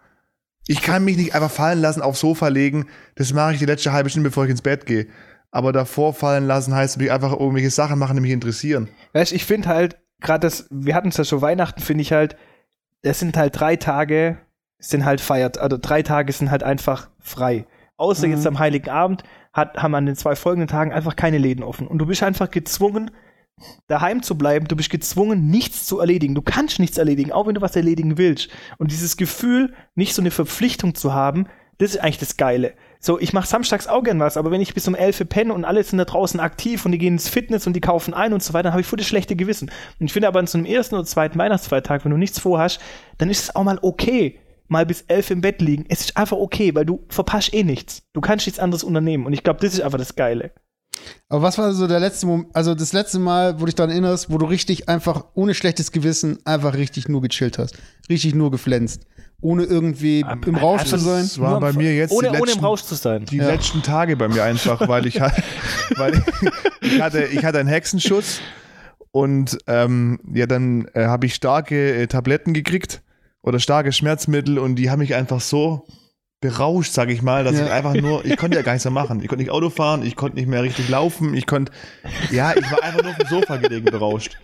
[0.67, 2.87] Ich kann mich nicht einfach fallen lassen, aufs Sofa legen.
[3.17, 5.07] Das mache ich die letzte halbe Stunde, bevor ich ins Bett gehe.
[5.51, 8.89] Aber davor fallen lassen heißt mich einfach irgendwelche Sachen machen, die mich interessieren.
[9.13, 12.13] Weißt du, ich finde halt, gerade das, wir hatten es ja schon Weihnachten, finde ich
[12.13, 12.37] halt,
[13.03, 14.39] es sind halt drei Tage,
[14.79, 17.67] sind halt feiert, also drei Tage sind halt einfach frei.
[17.97, 18.33] Außer Mhm.
[18.33, 19.23] jetzt am Heiligen Abend
[19.53, 21.87] hat, haben an den zwei folgenden Tagen einfach keine Läden offen.
[21.87, 23.11] Und du bist einfach gezwungen,
[23.87, 24.69] daheim zu bleiben.
[24.69, 26.35] Du bist gezwungen, nichts zu erledigen.
[26.35, 28.49] Du kannst nichts erledigen, auch wenn du was erledigen willst.
[28.79, 31.47] Und dieses Gefühl, nicht so eine Verpflichtung zu haben,
[31.79, 32.75] das ist eigentlich das Geile.
[33.01, 35.53] So, ich mache samstags auch gern was, aber wenn ich bis um 11 Uhr penne
[35.53, 38.33] und alle sind da draußen aktiv und die gehen ins Fitness und die kaufen ein
[38.33, 39.71] und so weiter, dann habe ich voll das schlechte Gewissen.
[39.99, 42.81] Und ich finde aber an so einem ersten oder zweiten Weihnachtsfeiertag, wenn du nichts vorhast,
[43.19, 44.39] dann ist es auch mal okay,
[44.69, 45.85] mal bis 11 im Bett liegen.
[45.89, 48.03] Es ist einfach okay, weil du verpasst eh nichts.
[48.13, 49.27] Du kannst nichts anderes unternehmen.
[49.27, 50.53] Und ich glaube, das ist einfach das Geile.
[51.29, 53.91] Aber was war so der letzte Moment, also das letzte Mal, wo du dich daran
[53.91, 57.77] erinnerst, wo du richtig einfach ohne schlechtes Gewissen einfach richtig nur gechillt hast?
[58.09, 59.03] Richtig nur geflänzt.
[59.41, 61.23] Ohne irgendwie im Rausch zu sein?
[61.23, 63.25] Das war bei mir jetzt ohne, die ohne im letzten, Rausch zu sein.
[63.27, 63.47] die Ja.
[63.49, 65.33] letzten Tage bei mir einfach, weil ich, ha-
[65.97, 66.23] weil
[66.81, 68.41] ich, hatte, ich hatte einen Hexenschuss
[69.11, 73.03] und ähm, ja, dann äh, habe ich starke äh, Tabletten gekriegt
[73.43, 75.87] oder starke Schmerzmittel und die haben mich einfach so
[76.45, 77.67] berauscht, sage ich mal, dass Ja.
[77.67, 79.21] ich einfach nur, ich konnte ja gar nichts mehr machen.
[79.23, 81.73] Ich konnte nicht Auto fahren, ich konnte nicht mehr richtig laufen, ich konnte,
[82.31, 84.37] ja, ich war einfach nur auf dem Sofa gelegen berauscht.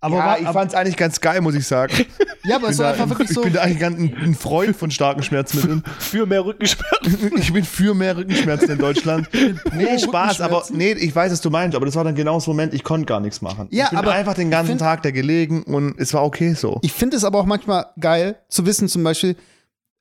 [0.00, 1.94] Aber ja, war- ich fand es eigentlich ganz geil, muss ich sagen.
[2.46, 3.40] Ja, aber es Ich bin, war einfach wirklich ich so.
[3.40, 5.82] bin da eigentlich ein, ein Freund von starken Schmerzmitteln.
[5.98, 7.32] Für mehr Rückenschmerzen.
[7.38, 9.30] Ich bin für mehr Rückenschmerzen in Deutschland.
[9.74, 12.46] Nee, Spaß, aber nee, ich weiß, was du meinst, aber das war dann genau das
[12.46, 13.68] Moment, ich konnte gar nichts machen.
[13.70, 16.52] Ja, ich bin aber einfach den ganzen find- Tag da gelegen und es war okay
[16.52, 16.80] so.
[16.82, 19.36] Ich finde es aber auch manchmal geil zu wissen, zum Beispiel,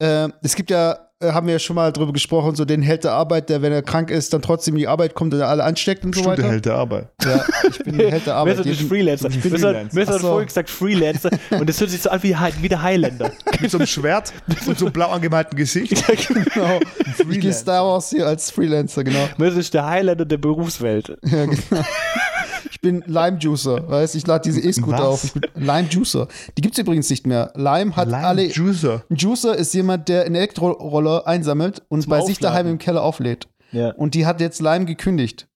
[0.04, 3.06] äh, es gibt ja, äh, haben wir ja schon mal drüber gesprochen, so den Held
[3.06, 5.48] der Arbeit, der, wenn er krank ist, dann trotzdem in die Arbeit kommt und er
[5.48, 6.52] alle ansteckt und so Stimmt, der weiter.
[6.52, 7.08] Held der Arbeit.
[7.24, 8.66] Ja, ich bin der Held der Arbeit.
[8.66, 9.30] Mir ist Freelancer.
[9.30, 9.96] ich bin Freelancer.
[9.96, 10.20] mir so.
[10.20, 13.32] vorhin gesagt Freelancer und das hört sich so an wie, wie der Highlander.
[13.62, 14.34] Mit so einem Schwert
[14.68, 16.04] und so einem blau angemalten Gesicht.
[16.54, 16.80] Genau.
[17.30, 19.28] Ich gehe Star Wars hier als Freelancer, genau.
[19.38, 21.18] Mir ist der Highlander der Berufswelt.
[21.24, 21.84] Ja, genau.
[22.84, 25.24] Ich bin Lime Juicer, weißt ich lade diese E-Scooter auf.
[25.24, 26.28] Ich bin Lime Juicer.
[26.58, 27.54] Die gibt's übrigens nicht mehr.
[27.56, 28.44] Lime hat Lime alle.
[28.48, 29.06] Juicer.
[29.10, 32.42] Ein Juicer ist jemand, der einen Elektroroller einsammelt und bei sich Aufladen.
[32.42, 33.48] daheim im Keller auflädt.
[33.72, 33.92] Ja.
[33.92, 35.48] Und die hat jetzt Lime gekündigt.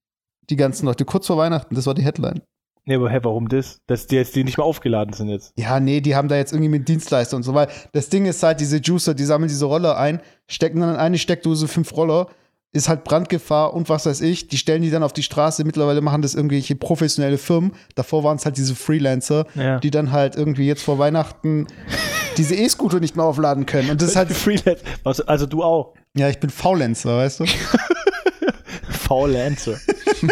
[0.50, 1.76] Die ganzen Leute, kurz vor Weihnachten.
[1.76, 2.44] Das war die Headline.
[2.86, 3.82] Nee, aber hä, warum das?
[3.88, 5.52] Dass die jetzt die nicht mehr aufgeladen sind jetzt.
[5.58, 7.74] Ja, nee, die haben da jetzt irgendwie mit Dienstleister und so weiter.
[7.92, 11.18] Das Ding ist halt, diese Juicer, die sammeln diese Roller ein, stecken dann in eine
[11.18, 12.28] Steckdose fünf Roller,
[12.74, 14.48] ist halt Brandgefahr und was weiß ich.
[14.50, 15.64] Die stellen die dann auf die Straße.
[15.64, 17.72] Mittlerweile machen das irgendwelche professionelle Firmen.
[17.96, 19.80] Davor waren es halt diese Freelancer, Ja.
[19.80, 21.66] die dann halt irgendwie jetzt vor Weihnachten
[22.38, 23.90] diese E-Scooter nicht mehr aufladen können.
[23.90, 24.84] Und das ist halt, Freelance.
[25.28, 25.96] Also, du auch.
[26.16, 27.46] ja, ich bin Faulenzer, weißt du?
[29.28, 29.78] Lancer.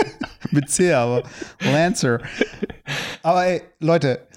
[0.51, 1.23] Mit C, aber
[1.61, 2.19] Lancer.
[3.23, 4.27] Aber ey, Leute,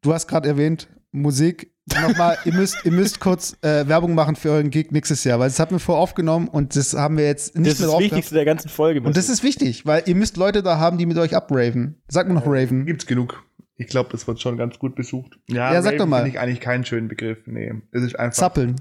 [0.00, 1.71] du hast gerade erwähnt, Musik.
[2.00, 5.48] Nochmal, ihr müsst, ihr müsst kurz äh, Werbung machen für euren Gig nächstes Jahr, weil
[5.48, 7.92] das haben wir vorher aufgenommen und das haben wir jetzt nicht Das ist mehr das
[7.92, 9.00] drauf Wichtigste der ganzen Folge.
[9.02, 12.00] Und das ist wichtig, weil ihr müsst Leute da haben, die mit euch abraven.
[12.08, 12.86] Sag mir noch Raven.
[12.86, 13.42] Gibt's genug.
[13.76, 15.38] Ich glaube, das wird schon ganz gut besucht.
[15.48, 16.18] Ja, Ja, sag doch mal.
[16.18, 17.38] finde ich eigentlich keinen schönen Begriff.
[17.46, 18.38] Nee, es ist einfach.
[18.38, 18.76] Zappeln.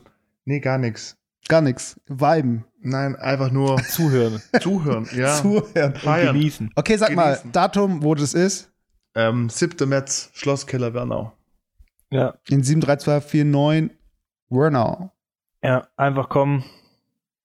[0.45, 1.17] Nee, gar nichts.
[1.47, 1.99] Gar nichts.
[2.07, 2.65] Viben.
[2.81, 4.41] Nein, einfach nur Zuhören.
[4.59, 5.07] zuhören.
[5.15, 5.41] Ja.
[5.41, 5.95] Zuhören.
[5.95, 6.35] Feiern.
[6.35, 6.69] Genießen.
[6.75, 7.51] Okay, sag mal, Genießen.
[7.51, 8.69] Datum, wo das ist.
[9.15, 9.89] Ähm, 7.
[9.89, 11.33] März, Schlosskeller Wernau.
[12.11, 12.35] Ja.
[12.49, 13.97] In 73249
[14.49, 15.11] Wernau.
[15.63, 16.63] Ja, einfach kommen,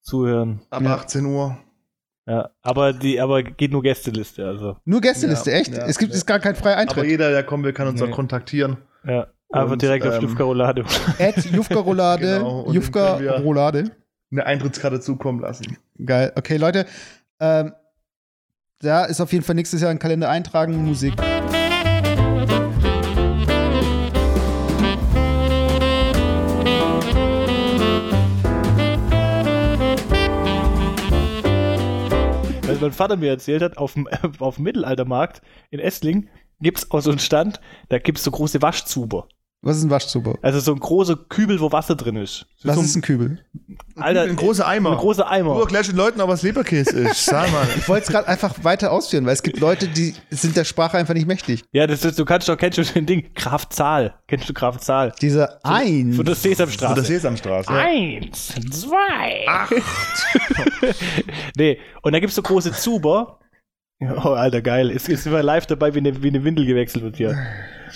[0.02, 0.60] zuhören.
[0.70, 0.94] Ab Ja.
[0.96, 1.56] 18 Uhr.
[2.28, 4.76] Ja, aber die, aber geht nur Gästeliste, also.
[4.84, 5.72] Nur Gästeliste, Ja, echt?
[5.76, 6.16] ja, es gibt ja.
[6.16, 7.04] jetzt gar keinen freien Aber Eintritt.
[7.06, 8.08] jeder, der kommen will, kann uns Nee.
[8.08, 8.78] auch kontaktieren.
[9.06, 10.84] Ja, einfach Und, direkt auf ähm, Luftkarolade.
[11.20, 12.26] At Jufka Roulade.
[12.38, 13.90] Genau, und Jufka den können wir- Roulade.
[14.32, 15.78] Eine Eintrittskarte zukommen lassen.
[16.04, 16.32] Geil.
[16.34, 16.86] Okay, Leute.
[17.38, 17.72] Ähm,
[18.80, 21.14] da ist auf jeden Fall nächstes Jahr ein Kalender eintragen, Musik.
[32.76, 34.06] Weil mein Vater mir erzählt hat, auf dem,
[34.38, 36.28] auf dem Mittelaltermarkt in Essling
[36.60, 39.28] gibt es auch so einen Stand, da gibt es so große Waschzuber.
[39.62, 40.38] Was ist ein Waschzuber?
[40.42, 42.46] Also so ein großer Kübel, wo Wasser drin ist.
[42.58, 43.40] So Was so ist ein Kübel?
[43.96, 44.92] Alter, ein großer Eimer.
[44.92, 45.54] ein großer Eimer.
[45.54, 47.24] Du erklärst den Leuten auch, was Leberkäse ist.
[47.24, 47.66] Sag mal.
[47.76, 50.98] Ich wollte es gerade einfach weiter ausführen, weil es gibt Leute, die sind der Sprache
[50.98, 51.64] einfach nicht mächtig.
[51.72, 53.32] Ja, das ist, du kannst doch, kennst du den Ding?
[53.34, 54.14] Graf Zahl.
[54.28, 55.12] Kennst du Graf Zahl?
[55.20, 56.12] Dieser Ein.
[56.12, 56.94] Von der Von Sesamstraße.
[56.94, 57.70] der Sesamstraße.
[57.70, 59.46] Eins, zwei.
[61.56, 63.40] nee, und da gibt's so große Zuber.
[64.00, 64.90] Oh, Alter, geil.
[64.90, 67.36] Ist, ist immer live dabei, wie eine, wie eine Windel gewechselt wird hier.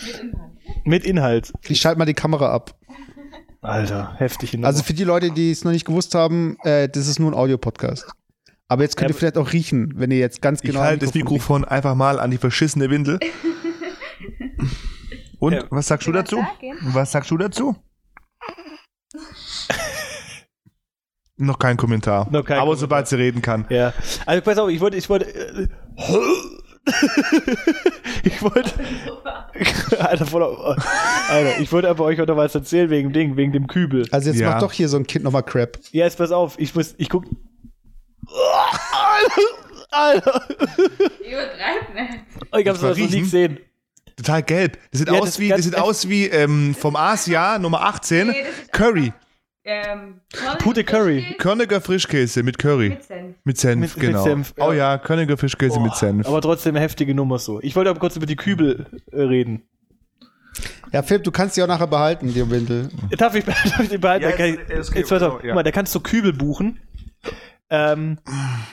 [0.08, 0.59] Mit Inhalt.
[1.68, 2.74] Ich schalte mal die Kamera ab.
[3.62, 4.54] Alter, heftig.
[4.54, 4.66] Nummer.
[4.68, 7.34] Also für die Leute, die es noch nicht gewusst haben, äh, das ist nur ein
[7.34, 8.06] Audio-Podcast.
[8.68, 10.80] Aber jetzt könnt Ja, ihr vielleicht auch riechen, wenn ihr jetzt ganz Ich genau.
[10.80, 13.18] halte das Mikrofon einfach mal an die verschissene Windel.
[15.40, 15.64] Und Ja.
[15.70, 16.36] was sagst du dazu?
[16.36, 16.78] sagen?
[16.94, 17.76] Was sagst du dazu?
[21.36, 22.28] Noch kein Kommentar.
[22.30, 22.76] Noch kein Aber Kommentar.
[22.80, 23.66] sobald sie reden kann.
[23.70, 23.92] ja.
[24.26, 25.26] Also pass auf, ich wollte, ich wollte.
[25.34, 25.68] Äh,
[28.24, 28.70] ich wollte.
[29.98, 30.76] Alter, voller.
[31.28, 34.06] Alter, ich wollte aber euch noch was erzählen wegen dem Ding, wegen dem Kübel.
[34.10, 34.50] Also jetzt Ja.
[34.50, 35.78] macht doch hier so ein Kind nochmal Crap.
[35.92, 37.24] Ja, jetzt pass auf, ich muss, ich guck.
[38.30, 39.42] Alter,
[39.90, 40.46] Alter.
[41.20, 42.24] Übertreib nicht.
[42.58, 43.58] Ich hab's noch nie gesehen.
[44.16, 44.78] Total gelb.
[44.90, 48.28] Das sieht Ja, aus das wie, das sieht aus wie ähm, vom Asia Nummer 18
[48.28, 48.34] Nee,
[48.72, 49.12] Curry.
[49.64, 50.20] Ähm,
[50.60, 51.34] Pute Curry.
[51.38, 52.90] Körniger Frischkäse mit Curry.
[52.90, 53.36] Mit Senf.
[53.44, 54.22] Mit Senf, Mit- mit genau.
[54.22, 54.66] Senf, ja.
[54.68, 56.26] Oh ja, Körniger Frischkäse mit Senf.
[56.26, 57.60] Aber trotzdem eine heftige Nummer so.
[57.60, 59.62] Ich wollte aber kurz über die Kübel äh, reden.
[60.92, 62.88] Ja, Philipp, du kannst die auch nachher behalten, die Windel.
[63.16, 64.24] Darf ich, darf ich die behalten?
[64.24, 65.38] Ja, Da kann ist- ich- ist okay, jetzt auf, ja.
[65.42, 66.80] guck mal, da kannst du Kübel buchen.
[67.72, 68.18] Ähm,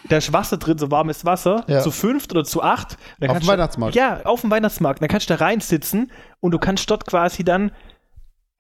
[0.10, 1.82] da ist Wasser drin, so warmes Wasser, Ja.
[1.82, 2.98] zu fünft oder zu acht.
[3.20, 3.94] Da Auf dem Weihnachtsmarkt.
[3.96, 5.04] Ja, auf dem Weihnachtsmarkt.
[5.04, 7.72] Da kannst du da reinsitzen und du kannst dort quasi dann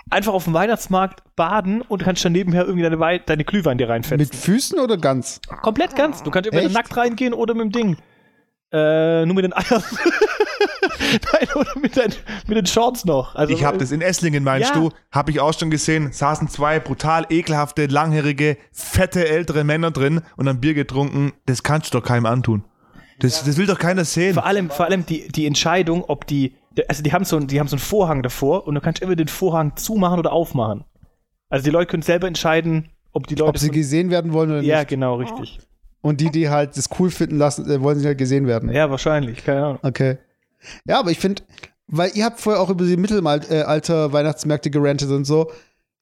[0.09, 3.89] einfach auf dem Weihnachtsmarkt baden und kannst dann nebenher irgendwie deine, Wei deine Glühwein dir
[3.89, 4.17] reinfetzen.
[4.17, 5.39] Mit Füßen oder ganz?
[5.61, 6.23] Komplett ganz.
[6.23, 7.97] Du kannst entweder nackt reingehen oder mit dem Ding.
[8.71, 9.83] Äh, nur mit den Eiern.
[11.31, 12.11] Nein, oder mit, den,
[12.47, 13.35] mit den Shorts noch.
[13.35, 14.75] Also, Ich habe das in Esslingen, meinst Ja.
[14.75, 14.91] du?
[15.11, 16.11] Habe ich auch schon gesehen.
[16.11, 21.33] Saßen zwei brutal ekelhafte, langhärige, fette, ältere Männer drin und haben Bier getrunken.
[21.45, 22.65] Das kannst du doch keinem antun.
[23.19, 24.33] Das, das will doch keiner sehen.
[24.33, 26.55] Vor allem, vor allem die, die Entscheidung, ob die,
[26.87, 29.15] also die haben, so, ein- die haben so einen Vorhang davor und du kannst immer
[29.15, 30.83] den Vorhang zumachen oder aufmachen.
[31.49, 33.49] Also die Leute können selber entscheiden, ob die Leute.
[33.49, 34.89] Ob sie gesehen werden wollen oder ja, nicht.
[34.89, 35.59] genau, richtig.
[36.01, 38.69] Und die, die halt das cool finden lassen, äh, wollen sie halt gesehen werden.
[38.71, 39.79] Ja, wahrscheinlich, keine Ahnung.
[39.81, 40.17] Okay.
[40.85, 41.43] Ja, aber ich finde,
[41.87, 45.51] weil ihr habt vorher auch über die Mittelalter Weihnachtsmärkte gerantet und so.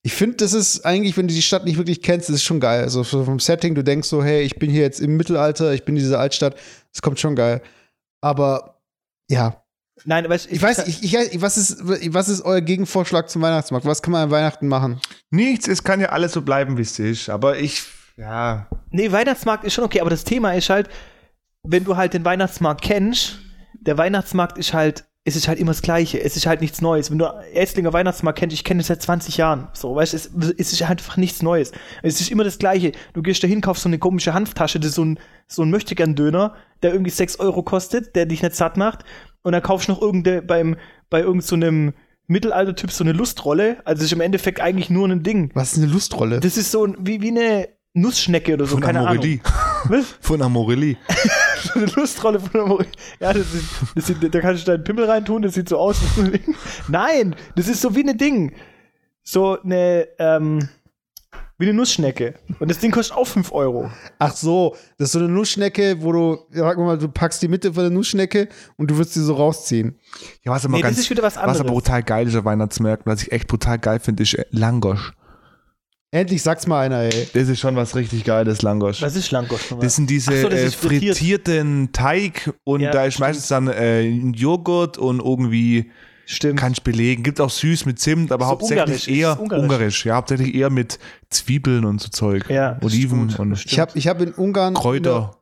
[0.01, 2.59] Ich finde, das ist eigentlich, wenn du die Stadt nicht wirklich kennst, das ist schon
[2.59, 2.81] geil.
[2.83, 5.83] Also so vom Setting, du denkst so, hey, ich bin hier jetzt im Mittelalter, ich
[5.83, 6.55] bin in dieser Altstadt,
[6.91, 7.61] das kommt schon geil.
[8.21, 8.79] Aber
[9.29, 9.63] ja,
[10.05, 13.87] Nein, weißt, ich weiß, ich, ich, was, ist, was ist euer Gegenvorschlag zum Weihnachtsmarkt?
[13.87, 15.01] Was kann man an Weihnachten machen?
[15.31, 17.27] Nichts, es kann ja alles so bleiben, wie es ist.
[17.29, 17.83] Aber ich,
[18.15, 18.67] ja.
[18.91, 20.89] Nee, Weihnachtsmarkt ist schon okay, aber das Thema ist halt,
[21.63, 23.39] wenn du halt den Weihnachtsmarkt kennst,
[23.73, 26.21] der Weihnachtsmarkt ist halt, es ist halt immer das Gleiche.
[26.21, 27.09] Es ist halt nichts Neues.
[27.09, 29.69] Wenn du Esslinger Weihnachtsmarkt kennst, ich kenne das seit 20 Jahren.
[29.73, 31.71] So, weißt du, es, es ist halt einfach nichts Neues.
[32.03, 32.91] Es ist immer das Gleiche.
[33.13, 35.71] Du gehst da hin, kaufst so eine komische Hanftasche, das ist so ein, so ein
[35.71, 39.03] Möchtegern-Döner, der irgendwie 6 Euro kostet, der dich nicht satt macht.
[39.45, 40.75] Und dann kaufst du noch irgende, beim,
[41.11, 41.93] bei irgendeinem so
[42.25, 43.77] Mittelalter-Typ so eine Lustrolle.
[43.85, 45.51] Also es ist im Endeffekt eigentlich nur ein Ding.
[45.53, 46.39] Was ist eine Lustrolle?
[46.39, 49.41] Das ist so ein, wie, wie eine Nussschnecke oder so, Von keine Amorelie.
[49.43, 49.99] Ahnung.
[50.01, 50.15] Was?
[50.19, 50.97] Von Amorelie.
[51.61, 52.87] So eine Lustrolle von Mori
[53.19, 56.01] Ja, das ist, das sieht, da kannst du deinen Pimmel reintun, das sieht so aus.
[56.01, 56.55] wie so ein Ding.
[56.87, 58.51] Nein, das ist so wie eine Ding.
[59.21, 60.69] So eine, ähm,
[61.57, 62.33] Wie eine Nussschnecke.
[62.59, 63.89] Und das Ding kostet auch 5 Euro.
[64.19, 67.73] Ach so, das ist so eine Nussschnecke, wo du, sag mal, du packst die Mitte
[67.73, 69.97] von der Nussschnecke und du wirst sie so rausziehen.
[70.43, 71.61] Ja, was aber Nee, das ganz, ist wieder was anderes.
[71.61, 75.13] aber brutal geil ist auf Weihnachtsmärkten, was ich echt brutal geil finde, ist äh, Langosch.
[76.11, 77.27] Endlich sag's mal einer, ey.
[77.33, 79.01] Das ist schon was richtig Geiles, Langosch.
[79.01, 79.75] Was ist Schlankost?
[79.81, 84.01] Das sind diese so, das äh, frittierten Teig und Ja, da ist meistens dann äh,
[84.01, 85.91] Joghurt und irgendwie
[86.25, 86.59] Stimmt.
[86.59, 87.23] kann ich belegen.
[87.23, 89.63] Gibt auch süß mit Zimt, aber So hauptsächlich ungarisch, eher ungarisch.
[89.63, 90.05] ungarisch.
[90.05, 92.49] Ja, hauptsächlich eher mit Zwiebeln und so Zeug.
[92.49, 93.39] Ja, Oliven gut.
[93.39, 94.73] und Das Ich habe ich hab in Ungarn.
[94.73, 95.39] Kräuter.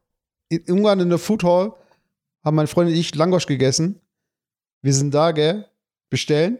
[0.50, 1.74] In, der, in Ungarn in der Food Hall
[2.44, 4.00] haben meine Freundin und ich Langosch gegessen.
[4.82, 5.66] Wir sind da, gell?
[6.10, 6.58] Bestellen.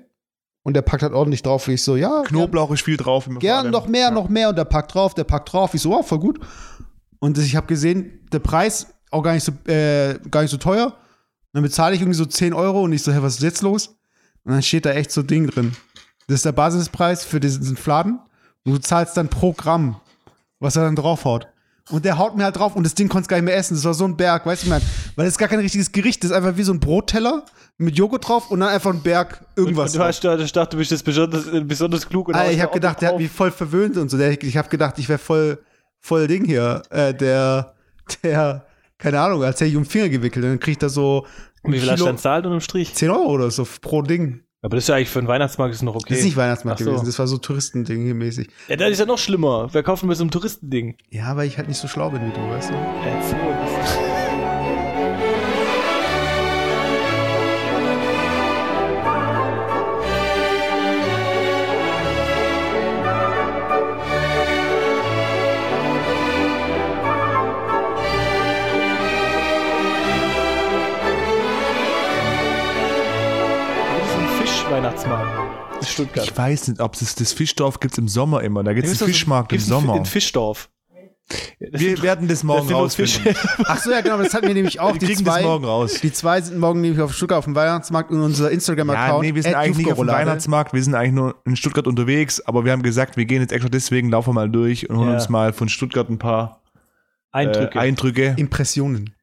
[0.66, 1.68] Und der packt halt ordentlich drauf.
[1.68, 2.22] Ich so, ja.
[2.24, 3.28] Knoblauch ist viel drauf.
[3.40, 4.12] Gern noch mehr, Ja.
[4.12, 4.48] noch mehr.
[4.50, 5.74] Und der packt drauf, der packt drauf.
[5.74, 6.40] Ich so, wow, voll gut.
[7.20, 10.86] Und ich habe gesehen, der Preis auch gar nicht so, äh, gar nicht so teuer.
[10.86, 10.94] Und
[11.52, 13.96] dann bezahle ich irgendwie so 10 Euro und ich so, hä, was ist jetzt los?
[14.46, 15.74] Und dann steht da echt so Ding drin.
[16.28, 18.20] Das ist der Basispreis für diesen Fladen.
[18.66, 20.00] Und du zahlst dann pro Gramm,
[20.60, 21.48] was er dann draufhaut.
[21.90, 23.76] Und der haut mir halt drauf und das Ding konnte gar nicht mehr essen.
[23.76, 24.82] Das war so ein Berg, weißt du, man,
[25.16, 26.24] weil das ist gar kein richtiges Gericht.
[26.24, 27.46] Das ist einfach wie so ein Brotteller
[27.78, 29.92] mit Joghurt drauf und dann einfach ein Berg irgendwas.
[29.92, 32.30] Du hast da, ich dachte, du bist jetzt besonders, äh, besonders klug.
[32.30, 34.18] Und Alter, haust ich da habe auch gedacht, der hat mich voll verwöhnt und so.
[34.18, 35.60] Der, ich habe gedacht, ich wäre voll,
[36.00, 36.84] voll Ding hier.
[36.90, 37.74] Äh, der,
[38.24, 38.66] der,
[38.98, 40.46] keine Ahnung, als hätte ich um den Finger gewickelt.
[40.46, 41.28] Und dann kriegt er so Und
[41.64, 42.94] Wie viel hast du Kilo- dann zahlt unterm Strich?
[42.94, 44.42] 10 Euro oder so pro Ding.
[44.62, 46.06] Aber das ist ja eigentlich für einen Weihnachtsmarkt ist noch okay.
[46.10, 46.92] Das ist nicht Weihnachtsmarkt Ach so.
[46.92, 48.50] gewesen, das war so Touristending hier mäßig.
[48.70, 49.68] Ja, das ist ja noch schlimmer.
[49.74, 50.96] Wer kauft denn bei so einem Touristending?
[51.10, 52.74] Ja, weil ich halt nicht so schlau bin wie du, weißt du?
[52.74, 54.13] Ja, so,
[74.88, 76.26] in Stuttgart.
[76.26, 78.64] Ich weiß nicht, ob es das Fischdorf gibt im Sommer immer.
[78.64, 79.96] Da gibt es einen das- Fischmarkt im Sommer.
[79.98, 80.70] In Fischdorf.
[81.72, 83.34] Das Wir werden das morgen das rausfinden.
[83.66, 84.92] Ach so, ja, genau, das hatten wir nämlich auch.
[84.94, 86.02] Wir Die kriegen das zwei, morgen raus.
[86.02, 89.22] die zwei sind morgen nämlich auf Stuttgart auf dem Weihnachtsmarkt und unser Ja, Instagram-Account.
[89.26, 90.08] nee, wir sind eigentlich nicht auf dem.
[90.10, 93.54] Weihnachtsmarkt, wir sind eigentlich nur in Stuttgart unterwegs, aber wir haben gesagt, wir gehen jetzt
[93.54, 95.14] extra deswegen, laufen wir mal durch und holen Ja.
[95.16, 96.62] uns mal von Stuttgart ein paar
[97.32, 97.78] Eindrücke.
[97.78, 98.34] Äh, Eindrücke.
[98.38, 99.16] Impressionen.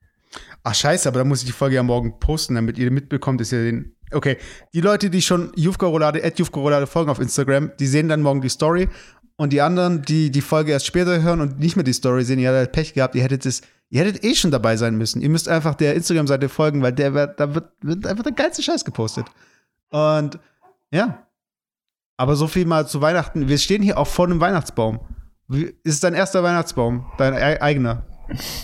[0.64, 3.52] Ach scheiße, aber da muss ich die Folge ja morgen posten, damit ihr mitbekommt, ist
[3.52, 3.94] ja den.
[4.12, 4.36] Okay,
[4.74, 8.22] die Leute, die schon Jufka Roulade, at Jufka Roulade folgen auf Instagram, die sehen dann
[8.22, 8.88] morgen die Story.
[9.36, 12.38] Und die anderen, die die Folge erst später hören und nicht mehr die Story sehen,
[12.38, 15.22] ihr hattet Pech gehabt, ihr hättet es, ihr hättet eh schon dabei sein müssen.
[15.22, 18.62] Ihr müsst einfach der Instagram-Seite folgen, weil der wird, da wird, wird einfach der geilste
[18.62, 19.26] Scheiß gepostet.
[19.90, 20.38] Und
[20.90, 21.26] ja.
[22.18, 23.48] Aber so viel mal zu Weihnachten.
[23.48, 25.00] Wir stehen hier auch vor einem Weihnachtsbaum.
[25.48, 27.06] Wie- Ist es dein erster Weihnachtsbaum?
[27.16, 28.04] Dein e- eigener?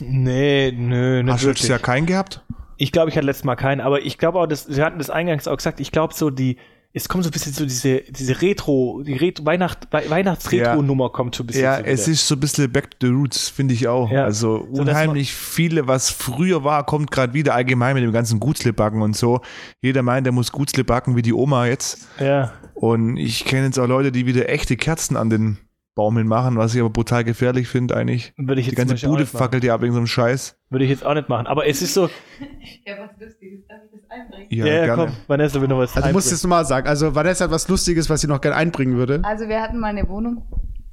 [0.01, 1.69] Nee, nö, nicht Hast du letztes wirklich.
[1.71, 2.45] Jahr keinen gehabt?
[2.77, 5.11] Ich glaube, ich hatte letztes Mal keinen, aber ich glaube auch, dass, Sie hatten das
[5.11, 6.57] eingangs auch gesagt, ich glaube so die,
[6.93, 11.35] es kommt so ein bisschen so diese, diese Retro, die Retro, Weihnacht, We Weihnachts-Retro-Nummer kommt
[11.35, 11.63] so ein bisschen.
[11.65, 14.11] Ja, so es ist so ein bisschen back to the roots, finde ich auch.
[14.11, 14.25] Ja.
[14.25, 19.03] Also So, unheimlich viele, was früher war, kommt gerade wieder allgemein mit dem ganzen Gutslebacken
[19.03, 19.43] und so.
[19.83, 22.09] Jeder meint, der muss Gutsle backen wie die Oma jetzt.
[22.19, 25.59] Ja, Und ich kenne jetzt auch Leute, die wieder echte Kerzen an den
[25.97, 28.35] Baum hin machen, was ich aber brutal gefährlich finde eigentlich.
[28.37, 30.57] würde ich Die jetzt zum ganze Bude fackelt ja ab wegen so einem Scheiß.
[30.69, 31.47] Würde ich jetzt auch nicht machen.
[31.47, 32.09] Aber es ist so,
[32.85, 33.67] Ja, was Lustiges.
[33.67, 34.47] Darf ich das einbringen?
[34.51, 36.87] ja, ja, komm, Vanessa will noch was Also du musst es nochmal sagen.
[36.87, 39.23] Also Vanessa hat was Lustiges, was sie noch gerne einbringen würde.
[39.25, 40.43] Also wir hatten mal eine Wohnung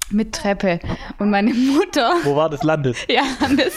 [0.10, 0.80] mit Treppe.
[1.20, 2.96] Und meine Mutter, Wo war das landet?
[3.10, 3.24] ja,
[3.58, 3.74] das,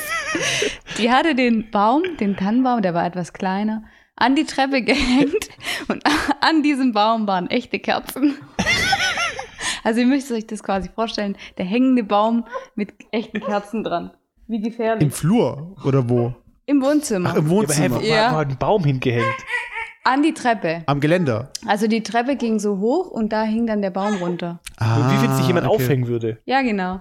[0.96, 3.82] die hatte den Baum, den Tannenbaum, der war etwas kleiner,
[4.14, 5.48] an die Treppe gehängt.
[5.88, 6.04] Und
[6.40, 8.36] an diesem Baum waren echte Kerzen.
[9.86, 12.44] Also ihr müsst euch das quasi vorstellen, der hängende Baum
[12.74, 14.10] mit echten Kerzen dran.
[14.48, 15.12] Wie Im gefährlich.
[15.14, 16.34] Flur oder wo?
[16.66, 17.30] Im Wohnzimmer.
[17.32, 17.96] Ach, im Ja, aber Wohnzimmer.
[17.96, 18.32] wo, Ja.
[18.32, 19.24] wo hat ein Baum hingehängt?
[20.02, 20.82] An die Treppe.
[20.86, 21.50] Am Geländer.
[21.68, 24.58] Also die Treppe ging so hoch und da hing dann der Baum runter.
[24.80, 25.84] Und wie viel sich jemand Ah, okay.
[25.84, 26.38] aufhängen würde?
[26.46, 27.00] Ja, genau.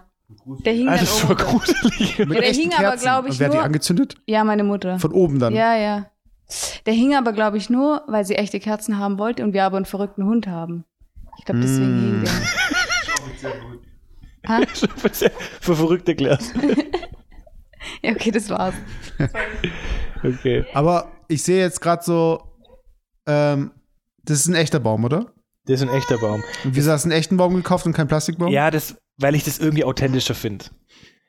[0.64, 2.20] Der hing Ah, dann das gruselig.
[2.20, 3.04] Mit Ja, der echten hing aber, Kerzen.
[3.04, 4.16] glaub ich, Und wer hat die angezündet?
[4.28, 5.00] Ja, meine Mutter.
[5.00, 5.56] Von oben dann.
[5.56, 6.06] Ja, ja.
[6.86, 9.78] Der hing aber, glaube ich, nur, weil sie echte Kerzen haben wollte und wir aber
[9.78, 10.84] einen verrückten Hund haben.
[11.38, 12.24] Ich glaube, deswegen Mm.
[12.24, 12.34] hing der.
[14.48, 14.62] Ha?
[15.62, 16.44] Für verrückt erklärt.
[18.02, 18.74] Ja, okay, das war's.
[20.24, 20.66] Okay.
[20.74, 22.42] Aber ich sehe jetzt gerade so,
[23.28, 23.72] ähm,
[24.24, 25.32] das ist ein echter Baum, oder?
[25.66, 26.44] Das ist ein echter Baum.
[26.64, 28.50] Und wieso hast du einen echten Baum gekauft und keinen Plastikbaum?
[28.52, 30.66] Ja, das, weil ich das irgendwie authentischer finde.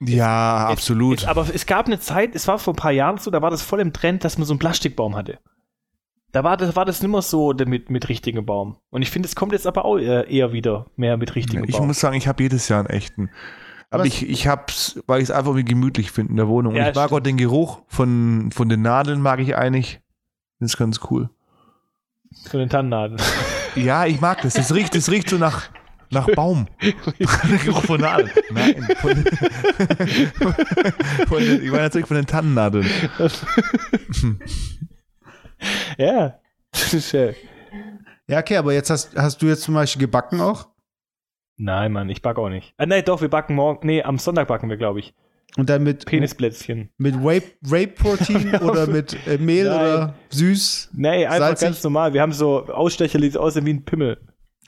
[0.01, 1.19] Ja, absolut.
[1.19, 3.51] Es, aber es gab eine Zeit, es war vor ein paar Jahren so, da war
[3.51, 5.39] das voll im Trend, dass man so einen Plastikbaum hatte.
[6.37, 8.77] Da war das, war das nicht mehr so mit, mit richtigem Baum.
[8.91, 11.79] Und ich finde, es kommt jetzt aber auch eher, eher wieder mehr mit richtigem ich
[11.79, 11.87] Baum.
[11.87, 13.31] muss sagen, ich habe jedes Jahr einen echten.
[13.89, 14.09] Aber Was?
[14.09, 16.75] ich, ich hab's, weil ich es einfach irgendwie gemütlich finde in der Wohnung.
[16.77, 17.19] Ja, und ich mag stimmt.
[17.19, 20.03] auch den Geruch von, von den Nadeln, mag ich eigentlich.
[20.61, 21.31] Das ist ganz cool.
[22.51, 23.19] Von den Tannennadeln.
[23.75, 24.53] Ja, ich mag das.
[24.53, 25.71] Das riecht, das riecht so nach
[26.11, 26.67] Nach Baum.
[26.83, 28.31] Der Geruch von Nadeln.
[28.51, 28.87] Nein.
[28.99, 29.25] Von,
[31.29, 32.87] von den, ich meine natürlich von den Tannennadeln.
[35.99, 36.39] Ja.
[38.29, 38.39] Ja.
[38.41, 40.69] Okay, aber jetzt hast, hast du jetzt zum Beispiel gebacken auch?
[41.57, 42.75] Nein, Mann, ich back auch nicht.
[42.77, 43.87] Ah, nein, doch, wir backen morgen.
[43.87, 45.15] Nee, am Sonntag backen wir, glaube ich.
[45.57, 46.91] Und dann mit, Penisplätzchen.
[46.99, 49.75] mit Whey, Whey Protein oder mit äh, Mehl Nein.
[49.81, 50.91] oder süß?
[50.93, 51.67] Nee, einfach Salzig?
[51.69, 52.13] ganz normal.
[52.13, 54.21] Wir haben so Ausstecher, die aussehen wie ein Pimmel.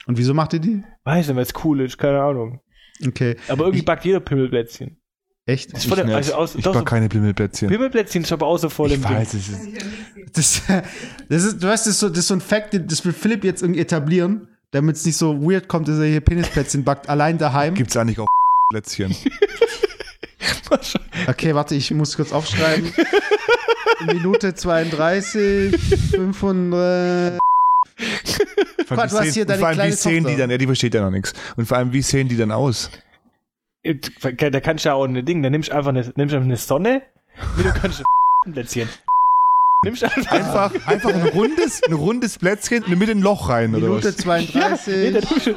[0.07, 0.83] Und wieso macht ihr die?
[1.03, 2.61] Weiß nicht, weil es cool ist, keine Ahnung.
[3.05, 4.98] Okay, Aber irgendwie Ich- backt jeder Pimmelplätzchen.
[5.45, 5.73] Echt?
[5.73, 6.15] Das der, nicht.
[6.15, 7.69] also aus, Ich doch, keine Pimmelplätzchen.
[7.69, 9.11] Pimmelplätzchen ist aber auch so voll Ich im Ding.
[9.11, 9.59] weiß, es ist,
[10.33, 10.61] Das,
[11.29, 13.43] das ist, du weißt, das ist, so, das ist so ein Fact, das will Philipp
[13.43, 17.37] jetzt irgendwie etablieren, damit es nicht so weird kommt, dass er hier Penisplätzchen backt, allein
[17.37, 17.73] daheim.
[17.73, 18.27] gibt's eigentlich auch
[18.71, 19.15] Plätzchen.
[21.27, 22.93] Okay, warte, ich muss kurz aufschreiben.
[24.05, 25.75] Minute 32,
[26.11, 27.39] 500.
[28.85, 30.49] Vor allem, hast wie sehen, vor allem, wie sehen die dann?
[30.49, 31.33] Ja, die versteht ja noch nichts.
[31.55, 32.89] Und vor allem, wie sehen die dann aus?
[33.83, 36.57] Da kannst du ja auch ein Ding, da nimmst du einfach eine, nimmst einfach eine
[36.57, 37.01] Sonne,
[37.55, 38.03] wie du kannst
[38.45, 38.89] ein Plätzchen.
[39.85, 44.13] Nimmst einfach, Einfach, einfach ein rundes, ein rundes Plätzchen mit ein Loch rein, oder Minute
[44.25, 44.53] was?
[44.53, 45.25] ja, nee, da 32.
[45.25, 45.55] tust du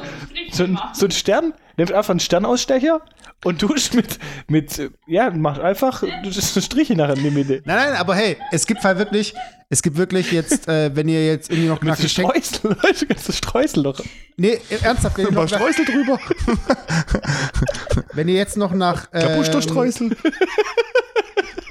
[0.52, 3.02] so, ein, so ein Stern, nimmst einfach einen Sternausstecher
[3.44, 7.62] und tust mit, mit, ja, machst einfach Striche nachher in die Mitte.
[7.64, 9.34] Nein, nein, aber hey, es gibt halt wirklich,
[9.68, 12.42] es gibt wirklich jetzt, äh, wenn ihr jetzt irgendwie noch nach So Geschenken.
[12.42, 14.00] Streusel, du, kannst du Streusel noch.
[14.36, 16.18] Nee, ernsthaft, wenn ihr, noch Streusel drüber.
[18.12, 19.08] wenn ihr jetzt noch nach.
[19.12, 20.16] Ähm, Kapusterstreusel.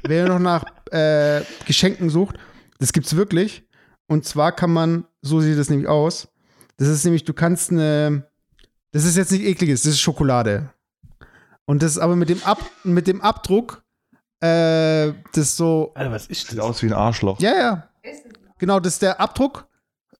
[0.03, 2.35] wenn ihr noch nach äh, Geschenken sucht,
[2.79, 3.63] das gibt's wirklich.
[4.07, 6.27] Und zwar kann man, so sieht das nämlich aus.
[6.75, 8.27] Das ist nämlich, du kannst eine,
[8.91, 10.71] das ist jetzt nicht ekliges, das ist Schokolade.
[11.71, 13.81] Und das ist aber mit dem, Ab, mit dem Abdruck,
[14.41, 16.65] äh, das so, Alter, was ist Sieht das?
[16.65, 17.39] aus wie ein Arschloch.
[17.39, 17.87] ja, ja.
[18.57, 19.69] Genau, das ist der Abdruck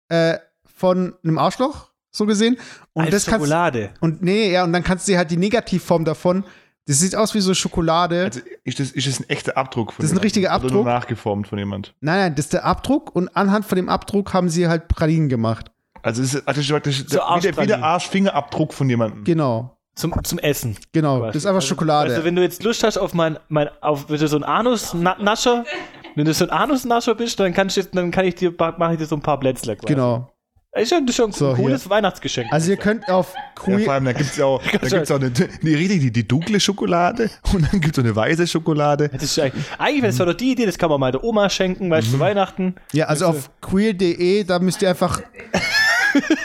[0.08, 2.58] äh, von einem Arschloch, so gesehen.
[2.94, 3.90] Und Als das kannst Schokolade.
[4.00, 6.46] und nee, ja, und dann kannst du dir halt die Negativform davon.
[6.88, 8.24] Das sieht aus wie so Schokolade.
[8.24, 10.72] Also ist das, ist das ein echter Abdruck von Das ist ein richtiger Oder Abdruck?
[10.72, 11.94] nur nachgeformt von jemand?
[12.00, 15.28] Nein, nein, das ist der Abdruck und anhand von dem Abdruck haben sie halt Pralinen
[15.28, 15.70] gemacht.
[16.02, 19.26] Also es ist, also es ist praktisch So der, wie, der Arschfingerabdruck von jemandem.
[19.26, 20.78] Genau, Zum, zum Essen.
[20.94, 21.26] genau.
[21.26, 22.12] Das ist einfach Schokolade.
[22.12, 25.66] Also, wenn du jetzt Lust hast auf mein, mein auf, wenn du so ein Anus-Nascher,
[26.16, 29.00] wenn du so ein Anus-Nascher bist, dann, kannst du, dann kann ich dir, mache ich
[29.00, 29.76] dir so ein paar Plätzle.
[29.76, 29.94] quasi.
[29.94, 30.32] genau.
[30.74, 32.48] Das ist ist schon ein So, cooles Weihnachtsgeschenk.
[32.54, 35.12] Also ihr könnt auf Ja, vor Queer, allem, da gibt es ja auch, da gibt's
[35.12, 39.10] auch eine, die, richtig, die, die dunkle Schokolade und dann gibt es eine weiße Schokolade.
[39.10, 41.50] das ist eigentlich, eigentlich wäre das doch die Idee, das kann man mal der Oma
[41.50, 42.76] schenken, weißt du, zu Weihnachten.
[42.94, 45.22] ja, also auf queer.de, da müsst ihr einfach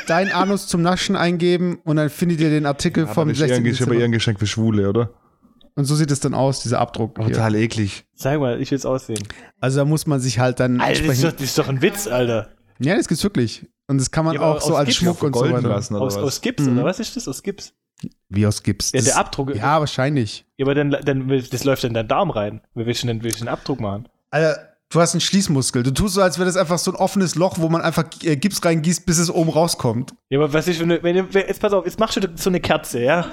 [0.07, 3.43] dein Anus zum Naschen eingeben und dann findet ihr den Artikel Aber vom das ist
[3.43, 3.65] eher 16.
[3.67, 5.11] ein- ist aber eher ein Geschenk für Schwule, oder?
[5.75, 7.19] Und so sieht es dann aus, dieser Abdruck.
[7.19, 7.29] Hier.
[7.35, 8.07] Total eklig.
[8.15, 9.23] Sag mal, ich will es aussehen.
[9.61, 11.41] Also da muss man sich halt dann Alter, das ist, doch, entsprechend.
[11.41, 12.49] das ist doch ein Witz, Alter.
[12.79, 13.67] Ja, das gibt's wirklich.
[13.89, 15.69] Und das kann man Ja, auch so als Gips Schmuck und so weiter.
[15.69, 16.23] lassen, oder Aus, was?
[16.23, 16.79] aus Gips, Mhm.
[16.79, 17.29] oder was ist das?
[17.29, 17.73] Aus Gips?
[18.29, 18.93] Wie aus Gips.
[18.93, 19.55] Ja, Das- der Abdruck.
[19.55, 20.47] Ja, wahrscheinlich.
[20.57, 22.61] Ja, aber dann, dann, das läuft in deinen Darm rein.
[22.75, 24.09] Wie willst du denn, willst du den Abdruck machen?
[24.31, 25.83] Alter, du hast einen Schließmuskel.
[25.83, 28.37] Du tust so, als wäre das einfach so ein offenes Loch, wo man einfach äh,
[28.37, 30.15] Gips reingießt, bis es oben rauskommt.
[30.31, 32.51] Ja, aber was ist, wenn du, wenn du, jetzt pass auf, jetzt machst du so
[32.51, 33.27] eine Kerze, ja?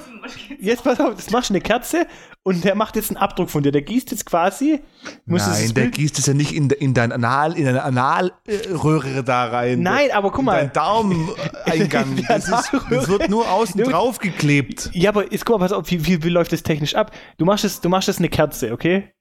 [0.60, 2.08] Jetzt pass auf, jetzt machst du eine Kerze
[2.44, 3.72] und der macht jetzt einen Abdruck von dir.
[3.72, 4.82] Der gießt jetzt quasi,
[5.26, 9.24] muss Nein, der Bild, gießt es ja nicht in, in dein Anal, in deine Analröhre
[9.24, 9.82] da rein.
[9.82, 10.58] Nein, aber guck mal.
[10.62, 12.16] Dein Darmeingang.
[12.16, 14.90] Die Das, ist, das wird nur außen drauf geklebt.
[14.94, 17.12] Ja, aber jetzt guck mal, pass auf, wie, wie, wie läuft das technisch ab?
[17.38, 19.14] Du machst es, du machst es eine Kerze, okay?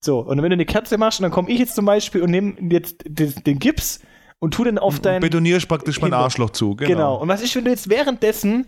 [0.00, 2.30] So, und wenn du eine Kerze machst, und dann komme ich jetzt zum Beispiel und
[2.30, 4.00] nehme jetzt den, den Gips
[4.38, 5.20] und tu den auf dein.
[5.20, 6.12] Betonierst praktisch mein.
[6.12, 6.76] Arschloch zu.
[6.76, 6.88] Genau.
[6.90, 7.16] Genau.
[7.16, 8.66] Und was ist, wenn du jetzt währenddessen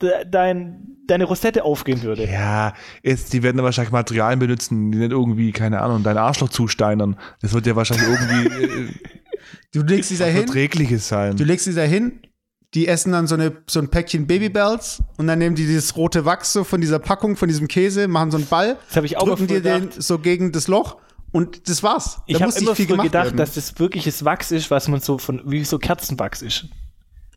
[0.00, 2.26] de, dein, deine Rosette aufgehen würde?
[2.30, 6.48] Ja, jetzt, die werden da wahrscheinlich Materialien benutzen, die nicht irgendwie, keine Ahnung, dein Arschloch
[6.48, 7.18] zusteinern.
[7.42, 8.88] Das wird ja wahrscheinlich irgendwie äh,
[9.72, 11.36] Du legst dich da hin, Verträgliches sein.
[11.36, 12.20] du legst dich da hin,
[12.74, 16.24] die essen dann so, eine, so ein Päckchen Babybells und dann nehmen die dieses rote
[16.24, 19.16] Wachs so von dieser Packung, von diesem Käse, machen so einen Ball, Das habe ich
[19.16, 20.96] auch drücken dir den so gegen das Loch
[21.32, 22.18] und das war's.
[22.26, 23.36] Ich da habe muss nicht immer viel früher gemacht gedacht, werden.
[23.38, 26.66] dass das wirkliches Wachs ist, was man so von, wie so Kerzenwachs ist.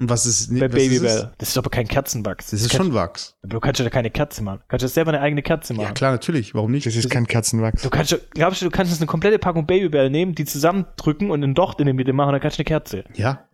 [0.02, 0.90] Und was ist, Bei was ist?
[0.90, 1.32] Babybell.
[1.38, 2.52] Das ist aber kein Kerzenwachs.
[2.52, 3.36] Das ist schon Wachs.
[3.44, 4.60] Du kannst ja da keine Kerze machen.
[4.60, 5.88] Du kannst ja selber eine eigene Kerze machen.
[5.88, 6.54] Ja, klar, natürlich.
[6.56, 6.86] Warum nicht?
[6.86, 7.82] das ist kein Kerzenwachs.
[7.82, 11.32] Du kannst, ja- glaubst du, du kannst jetzt eine komplette Packung Babybell nehmen, die zusammendrücken
[11.32, 13.04] und einen Docht in der Mitte machen und dann kannst du eine Kerze.
[13.16, 13.46] Ja.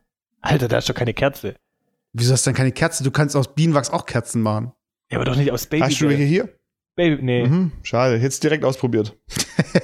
[0.42, 1.56] Alter, da ist doch keine Kerze.
[2.18, 3.04] Wieso hast du dann keine Kerze?
[3.04, 4.72] Du kannst aus Bienenwachs auch Kerzen machen.
[5.12, 5.90] Ja, aber doch nicht aus Babybell.
[5.90, 6.50] Hast du welche hier?
[6.96, 7.46] Baby, nee.
[7.46, 9.18] Mhm, schade, jetzt direkt ausprobiert.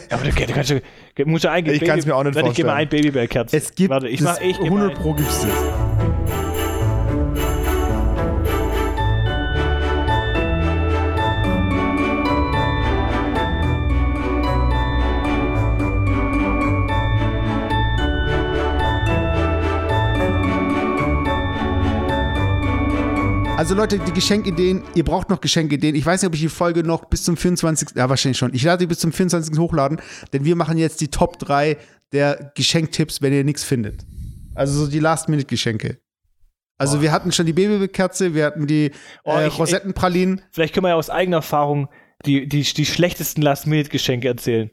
[0.10, 0.80] Ja, aber du, du kannst ja,
[1.26, 1.78] musst ja eingeben.
[1.78, 3.04] Ich kann's mir auch nicht Warte, ich gebe mal vorstellen.
[3.04, 3.56] ein Babybell-Kerze.
[3.56, 5.02] Es gibt Warte, ich mach, ich geb 100 mal ein.
[5.02, 5.81] Pro gibt's das.
[23.62, 25.94] Also Leute, die Geschenkideen, ihr braucht noch Geschenkideen.
[25.94, 27.90] Ich weiß nicht, ob ich die Folge noch bis zum 24.
[27.94, 28.56] Ja, wahrscheinlich schon.
[28.56, 29.56] Ich lade die bis zum 24.
[29.60, 30.02] hochladen,
[30.34, 31.78] denn wir machen jetzt die Top 3
[32.12, 34.04] der Geschenktipps, wenn ihr nichts findet.
[34.56, 36.00] Also so die Last-Minute-Geschenke.
[36.80, 38.94] Also wir hatten schon die Babykerze, wir hatten die
[39.26, 40.42] Oh, äh, ich- Rosettenpralinen.
[40.52, 41.88] Vielleicht können wir ja aus eigener Erfahrung
[42.26, 44.72] die, die, die schlechtesten Last-Minute-Geschenke erzählen.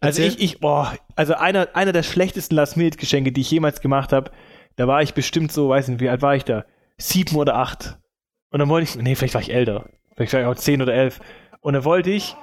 [0.00, 0.38] Also Erzähl.
[0.38, 4.30] ich, ich, boah, also einer, einer der schlechtesten Last-Minute-Geschenke, die ich jemals gemacht habe,
[4.76, 6.64] da war ich bestimmt so, weiß nicht, wie alt war ich da?
[6.96, 7.98] Sieben oder acht.
[8.50, 9.88] Und dann wollte ich, nee, vielleicht war ich älter.
[10.14, 11.20] Vielleicht war ich auch zehn oder elf.
[11.60, 12.36] Und dann wollte ich,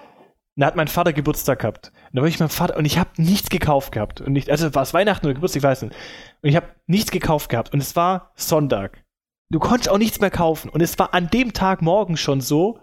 [0.56, 1.92] da hat mein Vater Geburtstag gehabt.
[2.12, 4.22] Und da wollte ich meinem Vater, und ich habe nichts gekauft gehabt.
[4.22, 5.96] Und nicht, also war es Weihnachten oder Geburtstag, ich weiß nicht.
[6.42, 7.74] Und ich habe nichts gekauft gehabt.
[7.74, 9.04] Und es war Sonntag.
[9.50, 10.70] Du konntest auch nichts mehr kaufen.
[10.70, 12.80] Und es war an dem Tag morgen schon so,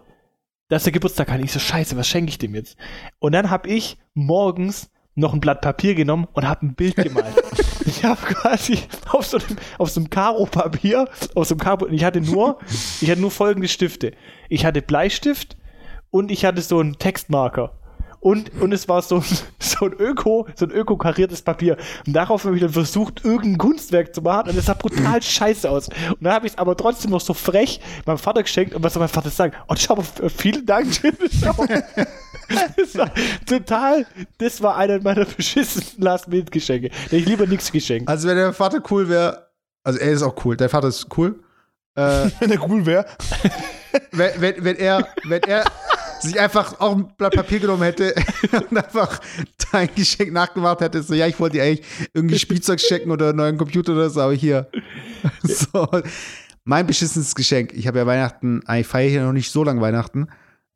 [0.69, 1.43] dass der Geburtstag hatte.
[1.43, 2.77] Ich so, scheiße, was schenke ich dem jetzt?
[3.19, 7.35] Und dann habe ich morgens noch ein Blatt Papier genommen und habe ein Bild gemalt.
[7.85, 8.79] ich habe quasi
[9.09, 12.59] auf so einem, auf so einem Karo-Papier, auf so einem Karo, ich hatte nur,
[13.01, 14.11] ich hatte nur folgende Stifte.
[14.49, 15.57] Ich hatte Bleistift
[16.11, 17.77] und ich hatte so einen Textmarker.
[18.25, 19.23] Und, und es war so, ein-
[19.59, 21.77] so ein Öko, so ein öko-kariertes Papier.
[22.07, 24.49] Und darauf habe ich dann versucht, irgendein Kunstwerk zu machen.
[24.49, 25.89] Und es sah brutal scheiße aus.
[25.89, 28.73] Und dann habe ich es aber trotzdem noch so frech meinem Vater geschenkt.
[28.73, 29.53] Und was soll mein Vater sagen?
[29.67, 30.05] Oh, schau mal,
[30.35, 30.87] vielen Dank.
[32.77, 33.09] Das war
[33.47, 34.05] total,
[34.37, 36.91] das war einer meiner beschissensten Last-Minute-Geschenke.
[37.09, 38.07] Ich lieber nichts geschenkt.
[38.07, 39.47] Also wenn der Vater cool wäre,
[39.83, 41.39] also er ist auch cool, der Vater ist cool.
[41.95, 43.05] Äh, Wenn der cool wäre.
[44.11, 45.63] wenn, wenn, wenn er, wenn er
[46.25, 48.13] sich einfach auch ein Blatt Papier genommen hätte
[48.69, 49.19] und einfach
[49.71, 53.37] dein Geschenk nachgemacht hätte, so, ja, ich wollte dir eigentlich irgendwie Spielzeug schenken oder einen
[53.37, 54.69] neuen Computer oder so, aber hier.
[55.43, 55.87] So.
[56.65, 57.73] Mein beschissenes Geschenk.
[57.73, 60.27] Ich habe ja Weihnachten, ich feiere hier noch nicht so lange Weihnachten.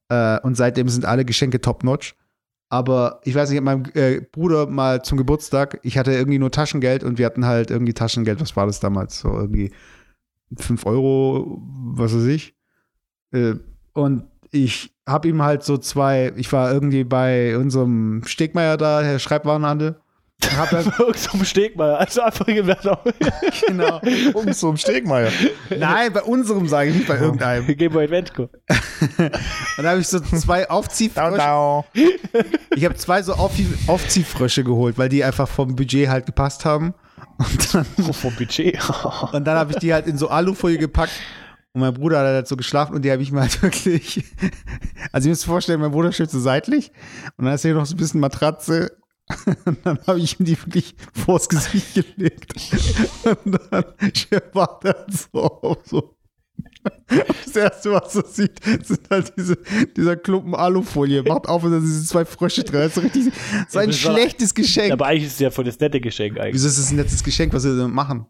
[0.10, 2.16] Äh, und seitdem sind alle Geschenke top-notch.
[2.70, 7.04] Aber ich weiß nicht, meinem äh, Bruder mal zum Geburtstag, ich hatte irgendwie nur Taschengeld
[7.04, 9.20] und wir hatten halt irgendwie Taschengeld, was war das damals?
[9.20, 9.72] So irgendwie
[10.56, 11.62] 5 Euro,
[11.96, 12.56] was weiß ich.
[13.32, 13.56] Äh,
[13.94, 19.20] und ich habe ihm halt so zwei, ich war irgendwie bei unserem Stegmeier da, der
[19.20, 20.00] Schreibwarenhandel.
[20.56, 20.84] Hab dann,
[21.16, 22.98] so ein Stegmeier, also einfach in Wernau.
[23.68, 24.00] genau.
[24.34, 25.32] Um so im Stegmeier.
[25.70, 27.68] Nein, bei unserem sage ich nicht bei irgendeinem.
[27.76, 28.32] Game Boy Advance.
[28.38, 29.30] Und
[29.78, 31.84] dann habe ich so zwei Aufziehfrösche.
[32.76, 36.94] Ich habe zwei so Aufzie Aufziehfrösche geholt, weil die einfach vom Budget halt gepasst haben.
[37.38, 38.78] Und dann, Oh, vom Budget.
[39.34, 41.12] und dann habe ich die halt in so Alufolie gepackt.
[41.74, 44.24] Und mein Bruder hat halt so geschlafen und die habe ich mir halt wirklich.
[45.12, 46.92] Also, ihr müsst euch vorstellen, mein Bruder schläft so seitlich
[47.38, 48.98] und dann ist hier noch so ein bisschen Matratze.
[49.66, 52.52] Und dann habe ich ihm die wirklich vors Gesicht gelegt.
[53.46, 53.86] Und dann
[54.54, 56.16] war er so, so.
[57.08, 59.56] Das erste, was er sieht, sind halt diese,
[59.96, 61.22] dieser Klumpen Alufolie.
[61.22, 62.80] Macht auf und da sind diese zwei Frösche drin.
[62.82, 63.34] Das ist so richtig
[63.68, 64.92] so ein war- schlechtes Geschenk.
[64.94, 66.56] Aber eigentlich ist es ja voll das nette Geschenk eigentlich.
[66.56, 68.26] Wieso ist das ein nettes Geschenk, was wir damit machen?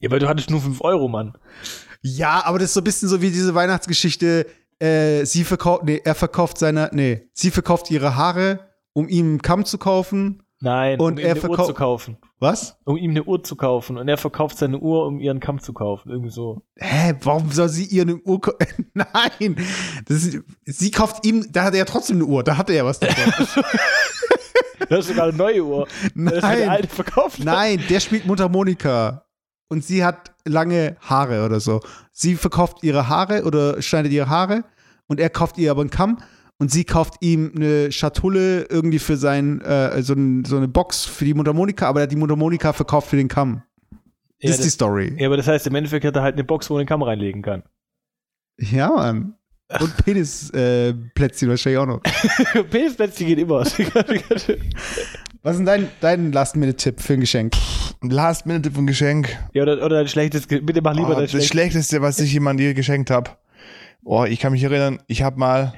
[0.00, 1.34] Ja, weil du hattest nur 5 Euro, Mann.
[2.06, 4.46] Ja, aber das ist so ein bisschen so wie diese Weihnachtsgeschichte.
[4.78, 8.60] Äh, sie verkauft, nee, er verkauft seine, nee, sie verkauft ihre Haare,
[8.92, 10.42] um ihm einen Kamm zu kaufen.
[10.60, 12.16] Nein, Und um ihm er eine Uhr zu kaufen.
[12.40, 12.76] Was?
[12.84, 13.96] Um ihm eine Uhr zu kaufen.
[13.98, 16.10] Und er verkauft seine Uhr, um ihren Kamm zu kaufen.
[16.10, 16.62] Irgendwie so.
[16.76, 18.52] Hä, warum soll sie ihr eine Uhr kau-
[18.94, 19.56] Nein,
[20.06, 22.76] das ist, sie kauft ihm, da hat er ja trotzdem eine Uhr, da hat er
[22.76, 23.46] ja was davon.
[24.88, 25.88] Das ist sogar eine neue Uhr.
[26.14, 26.68] Das ist eine Nein.
[26.68, 27.38] alte verkauft.
[27.38, 27.44] hat.
[27.46, 29.23] Nein, der spielt Mundharmonika.
[29.68, 31.80] Und sie hat lange Haare oder so.
[32.12, 34.64] Sie verkauft ihre Haare oder schneidet ihre Haare
[35.06, 36.18] und er kauft ihr aber einen Kamm
[36.58, 41.04] und sie kauft ihm eine Schatulle irgendwie für sein, äh, so, ein, so eine Box
[41.04, 43.62] für die Mundharmonika, aber er hat die Mundharmonika verkauft für den Kamm.
[44.38, 45.16] Ja, das ist die das, Story.
[45.18, 47.02] ja, aber das heißt, im Endeffekt hat er halt eine Box, wo er den Kamm
[47.02, 47.62] reinlegen kann.
[48.58, 49.34] Ja, Mann.
[49.80, 52.02] Und Penisplätzchen äh, wahrscheinlich auch noch.
[52.70, 53.64] Penisplätzchen geht immer.
[55.44, 57.52] Was ist denn dein, dein Last-Minute-Tipp für ein Geschenk?
[58.00, 59.28] Last Minute von Geschenk.
[59.52, 60.46] ja, oder, oder ein schlechtes.
[60.46, 61.50] Bitte mach lieber Oh, dein das schlechtes.
[61.50, 63.30] Schlechteste, was ich jemandem geschenkt habe.
[64.04, 65.74] Oh, ich kann mich erinnern, ich habe mal,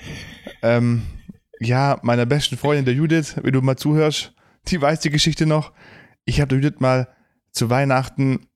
[0.63, 1.03] ähm,
[1.59, 4.35] ja, meiner besten Freundin, der Judith, wenn du mal zuhörst,
[4.69, 5.73] die weiß die Geschichte noch.
[6.27, 7.09] Ich habe der Judith mal
[7.51, 8.47] zu Weihnachten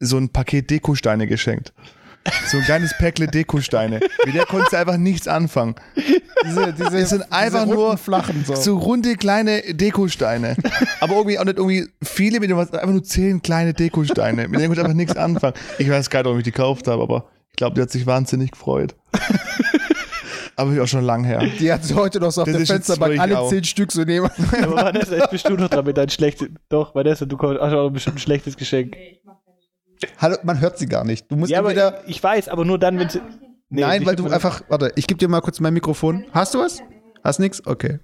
[0.00, 1.72] so ein Paket Dekosteine geschenkt.
[2.46, 4.00] So ein kleines Päckle Dekosteine.
[4.24, 5.74] Mit der konnte sie einfach nichts anfangen.
[6.44, 8.54] Diese, diese, Das sind einfach diese nur runden, flachen so.
[8.54, 10.56] So runde kleine Dekosteine.
[11.00, 14.48] Aber irgendwie auch nicht irgendwie viele, mit dem was einfach nur zehn kleine Dekosteine.
[14.48, 15.54] Mit denen konnte ich einfach nichts anfangen.
[15.78, 18.06] Ich weiß gar nicht, warum ich die gekauft habe, aber ich glaube, die hat sich
[18.06, 18.94] wahnsinnig gefreut.
[20.56, 21.42] aber auch schon lang her.
[21.58, 23.48] Die hat sie heute noch so auf Das der Fensterbank alle auch.
[23.50, 24.30] zehn Stück so nehmen.
[24.62, 26.48] Aber Vanessa, jetzt bist du noch dran mit deinem schlechtes.
[26.68, 28.96] Doch, Vanessa, du hast auch bestimmt ein schlechtes Geschenk.
[30.18, 31.30] Hallo, man hört sie gar nicht.
[31.30, 31.88] Du musst Ja, entweder.
[31.98, 33.20] aber ich weiß, aber nur dann, wenn sie.
[33.68, 34.62] Nee, Nein, weil du einfach.
[34.68, 36.26] Warte, ich gebe dir mal kurz mein Mikrofon.
[36.32, 36.80] Hast du was?
[37.24, 37.64] Hast nix?
[37.66, 38.00] Okay.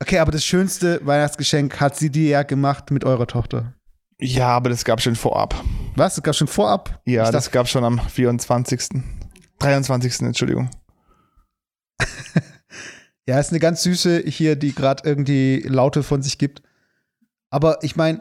[0.00, 3.74] Okay, aber das schönste Weihnachtsgeschenk hat sie dir ja gemacht mit eurer Tochter.
[4.20, 5.54] Ja, aber das gab schon vorab.
[5.96, 6.14] Was?
[6.14, 7.00] Das gab schon vorab?
[7.04, 9.02] Ja, ich das dachte, gab schon am 24.
[9.58, 10.20] 23.
[10.22, 10.70] Entschuldigung.
[13.24, 16.60] Ja, ist eine ganz süße hier, die gerade irgendwie Laute von sich gibt.
[17.50, 18.20] Aber ich meine,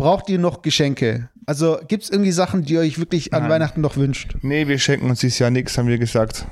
[0.00, 1.28] braucht ihr noch Geschenke?
[1.46, 3.50] Also gibt es irgendwie Sachen, die ihr euch wirklich an Nein.
[3.52, 4.36] Weihnachten noch wünscht?
[4.42, 6.46] Nee, wir schenken uns dieses Jahr nichts, haben wir gesagt.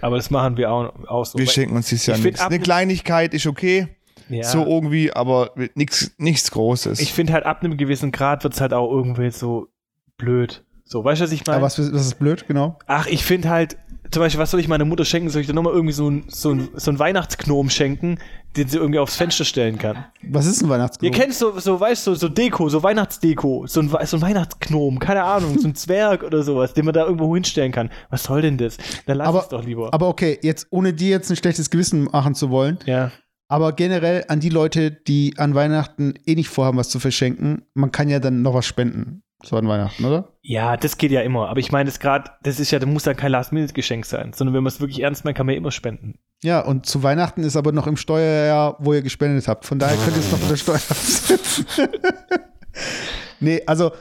[0.00, 1.38] Aber das machen wir auch, so.
[1.38, 2.40] Wir Weil- schenken uns dieses Jahr nichts.
[2.40, 3.88] Eine Kleinigkeit ist okay,
[4.28, 4.44] ja.
[4.44, 7.00] so irgendwie, aber nichts nichts Großes.
[7.00, 9.68] Ich finde halt ab einem gewissen Grad wird es halt auch irgendwie so
[10.16, 10.64] blöd.
[10.84, 11.58] So, weißt du, was ich meine?
[11.58, 12.78] Aber was, was ist blöd, genau?
[12.86, 13.76] Ach, ich finde halt,
[14.12, 15.28] zum Beispiel, was soll ich meiner Mutter schenken?
[15.30, 18.18] Soll ich da nochmal irgendwie so ein, so ein, so ein Weihnachtsknom schenken,
[18.56, 20.04] den sie irgendwie aufs Fenster stellen kann?
[20.22, 21.18] Was ist ein Ihr Weihnachtsknoten?
[21.18, 24.98] kennt so, so, weißt du, so, so Deko, so Weihnachtsdeko, so ein, so ein Weihnachtsknom,
[24.98, 27.90] keine Ahnung, so ein Zwerg oder sowas, den man da irgendwo hinstellen kann.
[28.10, 28.78] Was soll denn das?
[29.06, 29.92] Dann lass Aber- es doch lieber.
[29.94, 33.12] Aber okay, jetzt ohne dir jetzt ein schlechtes Gewissen machen zu wollen, ja.
[33.48, 37.92] aber generell an die Leute, die an Weihnachten eh nicht vorhaben, was zu verschenken, man
[37.92, 39.22] kann ja dann noch was spenden.
[39.42, 40.30] So an Weihnachten, oder?
[40.42, 41.48] ja, das geht ja immer.
[41.48, 44.54] Aber ich meine, das gerade, das ist ja, das muss ja kein Last-Minute-Geschenk sein, sondern
[44.54, 46.18] wenn man es wirklich ernst meint, kann man ja immer spenden.
[46.42, 49.64] Ja, und zu Weihnachten ist aber noch im Steuerjahr, wo ihr gespendet habt.
[49.66, 51.66] Von daher könnt ihr es noch von der Steuer absetzen.
[53.40, 53.92] nee, also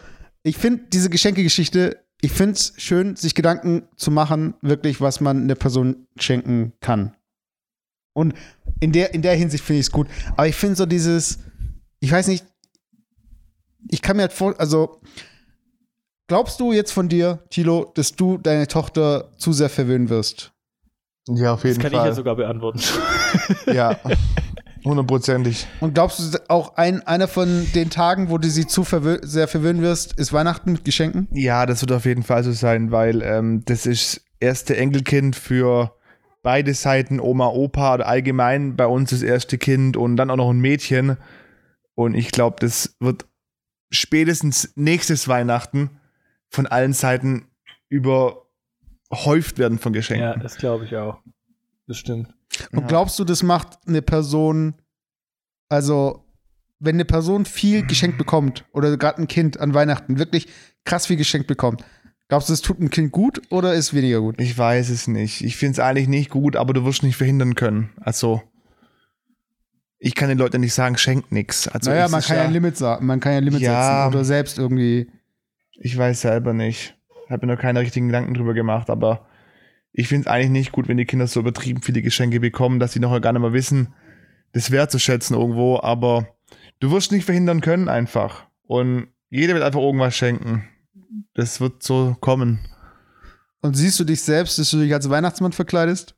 [0.43, 5.43] ich finde diese Geschenkegeschichte, ich finde es schön, sich Gedanken zu machen, wirklich, was man
[5.43, 7.15] einer Person schenken kann.
[8.13, 8.33] Und
[8.79, 10.07] in der, in der Hinsicht finde ich es gut.
[10.31, 11.39] Aber ich finde so dieses,
[11.99, 12.45] ich weiß nicht,
[13.89, 15.01] ich kann mir halt vor, also
[16.29, 20.53] glaubst du jetzt von dir, Tilo, dass du deine Tochter zu sehr verwöhnen wirst?
[21.27, 22.07] ja, auf Das jeden kann ich Fall.
[22.07, 22.79] ja sogar beantworten.
[23.73, 23.99] ja,
[24.85, 25.67] hundertprozentig.
[25.79, 29.47] Und glaubst du auch ein, einer von den Tagen, wo du sie zu verwö sehr
[29.47, 31.27] verwöhnen wirst, ist Weihnachten mit Geschenken?
[31.31, 35.93] Ja, das wird auf jeden Fall so sein, weil ähm, das ist erste Enkelkind für
[36.41, 40.49] beide Seiten, Oma, Opa oder allgemein bei uns das erste Kind und dann auch noch
[40.49, 41.17] ein Mädchen.
[41.95, 43.25] Und ich glaube, das wird
[43.91, 45.98] spätestens nächstes Weihnachten
[46.49, 47.45] von allen Seiten
[47.89, 50.23] überhäuft werden von Geschenken.
[50.25, 51.19] ja, das glaube ich auch.
[51.87, 52.29] Das stimmt.
[52.71, 52.87] Und Ja.
[52.87, 54.75] glaubst du, das macht eine Person,
[55.69, 56.25] also
[56.79, 60.47] wenn eine Person viel geschenkt bekommt oder gerade ein Kind an Weihnachten wirklich
[60.85, 61.83] krass viel geschenkt bekommt,
[62.29, 64.39] glaubst du, das tut ein Kind gut oder ist weniger gut?
[64.39, 65.41] Ich weiß es nicht.
[65.43, 67.89] Ich finde es eigentlich nicht gut, aber du wirst nicht verhindern können.
[67.99, 68.41] Also,
[69.97, 71.67] ich kann den Leuten nicht sagen, schenkt nix.
[71.67, 74.03] Also, naja, man kann ja ein Limit sagen, man kann ja ein Limit Ja.
[74.05, 75.11] setzen oder selbst irgendwie.
[75.81, 76.95] Ich weiß selber nicht.
[77.29, 79.27] Habe mir noch keine richtigen Gedanken drüber gemacht, aber
[79.91, 82.93] ich finde es eigentlich nicht gut, wenn die Kinder so übertrieben viele Geschenke bekommen, dass
[82.93, 83.93] sie nachher gar nicht mehr wissen,
[84.51, 86.27] das wertzuschätzen irgendwo, aber
[86.79, 88.45] du wirst nicht verhindern können einfach.
[88.63, 90.67] Und jeder wird einfach irgendwas schenken.
[91.33, 92.59] Das wird so kommen.
[93.61, 96.15] Und siehst du dich selbst, dass du dich als Weihnachtsmann verkleidest?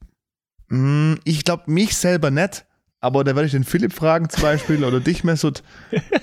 [0.70, 2.66] Mm, Ich glaube mich selber nicht,
[3.02, 5.64] aber da werde ich den Philipp fragen zum Beispiel oder dich, Mesut,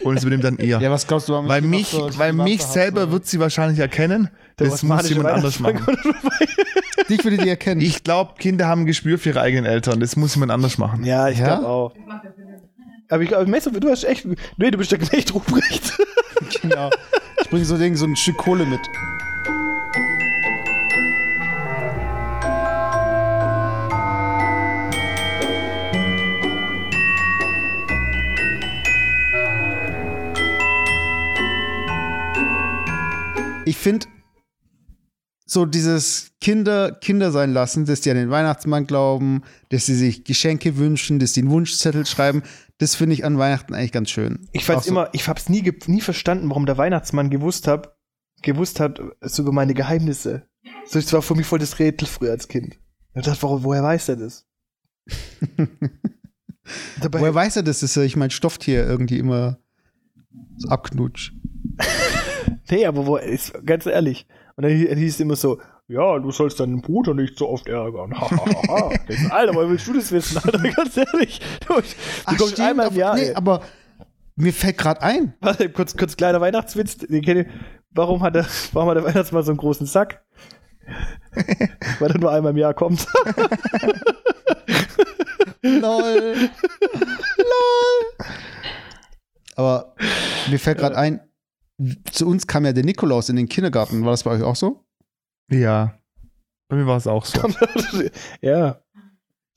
[0.04, 0.80] und es übernimmt dann ihr.
[0.90, 4.30] was glaubst du, warum weil mich, weil mich selber wird sie wahrscheinlich erkennen.
[4.56, 5.84] Das muss jemand anders machen.
[7.08, 7.80] Dich würde die erkennen.
[7.80, 9.98] Ich glaube, Kinder haben ein Gespür für ihre eigenen Eltern.
[10.00, 11.04] Das muss jemand anders machen.
[11.04, 11.56] Ja, ich Ja?
[11.56, 11.92] glaube auch.
[13.08, 14.26] Aber ich glaube, Messer, du hast echt.
[14.56, 15.96] Nee, du bist der Knecht Ruprecht.
[16.62, 16.90] genau.
[17.40, 18.80] Ich bringe so, Ding, so ein Stück Kohle mit.
[33.68, 34.06] Ich finde,
[35.44, 40.24] so dieses Kinder Kinder sein lassen, dass die an den Weihnachtsmann glauben, dass sie sich
[40.24, 42.42] Geschenke wünschen, dass sie einen Wunschzettel schreiben,
[42.78, 44.48] das finde ich an Weihnachten eigentlich ganz schön.
[44.52, 47.94] Ich weiß Auch so- immer, ich hab's nie, nie verstanden, warum der Weihnachtsmann gewusst hat,
[48.42, 50.46] gewusst hat, so über meine Geheimnisse.
[50.86, 52.78] So, das war für mich voll das Rätsel früher als Kind.
[53.14, 54.46] Ich dachte, warum, woher weiß er das?
[57.12, 59.58] Woher weiß er das, dass ich mein Stofftier irgendwie immer
[60.58, 61.32] so abknutscht?
[62.70, 64.26] nee, aber wo, ist, ganz ehrlich.
[64.56, 67.66] Und dann hie- hieß es immer so, ja, du sollst deinen Bruder nicht so oft
[67.68, 68.12] ärgern.
[69.30, 70.36] Alter, woher willst du das wissen?
[70.44, 71.40] Alter, ganz ehrlich.
[71.66, 73.14] Du, du kommst stimmt, einmal im aber- Jahr.
[73.14, 73.34] nee, ey.
[73.34, 73.62] aber
[74.36, 75.34] mir fällt gerade ein.
[75.40, 76.98] Warte, kurz, kurz kleiner Weihnachtswitz.
[77.90, 80.22] Warum hat, der, warum hat der Weihnachtsmann so einen großen Sack?
[81.98, 83.06] Weil er nur einmal im Jahr kommt.
[85.62, 85.80] Lol.
[87.38, 88.28] Lol.
[89.56, 89.94] Aber
[90.50, 91.20] mir fällt gerade ein,
[92.10, 94.04] zu uns kam ja der Nikolaus in den Kindergarten.
[94.04, 94.84] War das bei euch auch so?
[95.50, 95.94] Ja.
[96.68, 97.40] Bei mir war es auch so.
[98.40, 98.80] ja.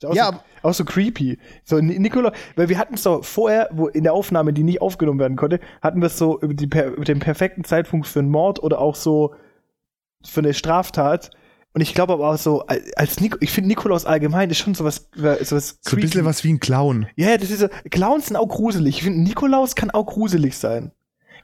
[0.04, 1.38] Auch, Ja, so, auch so creepy.
[1.64, 4.80] So, Ni- Nikola, weil wir hatten es so vorher, wo in der Aufnahme, die nicht
[4.82, 8.30] aufgenommen werden konnte, hatten wir es so über, die, über den perfekten Zeitpunkt für einen
[8.30, 9.34] Mord oder auch so
[10.24, 11.30] für eine Straftat.
[11.74, 12.66] Und ich glaube aber auch so,
[12.96, 16.24] als Nik ich finde Nikolaus allgemein ist schon sowas, sowas So ein bisschen creepy.
[16.24, 17.06] was wie ein Clown.
[17.16, 18.96] Ja, das ist so, Clowns sind auch gruselig.
[18.98, 20.90] Ich finde, Nikolaus kann auch gruselig sein.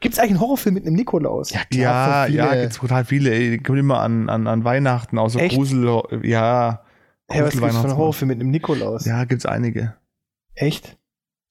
[0.00, 1.50] Gibt es eigentlich einen Horrorfilm mit einem Nikolaus?
[1.50, 2.60] Ja, Ja, voll ja, viele.
[2.62, 3.30] gibt's total viele.
[3.34, 5.54] Ey, die kommen immer an, an, an Weihnachten, außer Echt?
[5.56, 6.02] Grusel.
[6.22, 6.84] Ja.
[7.28, 7.96] Hey, was gibt's für einen.
[7.96, 9.04] Horrorfilm mit einem Nikolaus?
[9.04, 9.94] Ja, gibt's einige.
[10.54, 10.96] Echt?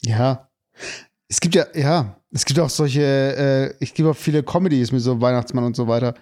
[0.02, 0.50] Ja.
[1.28, 5.02] Es gibt ja, ja, es gibt auch solche, äh, ich gebe auch viele Comedies mit
[5.02, 6.14] so Weihnachtsmann und so weiter.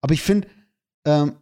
[0.00, 0.48] Aber ich finde,
[1.04, 1.34] ähm,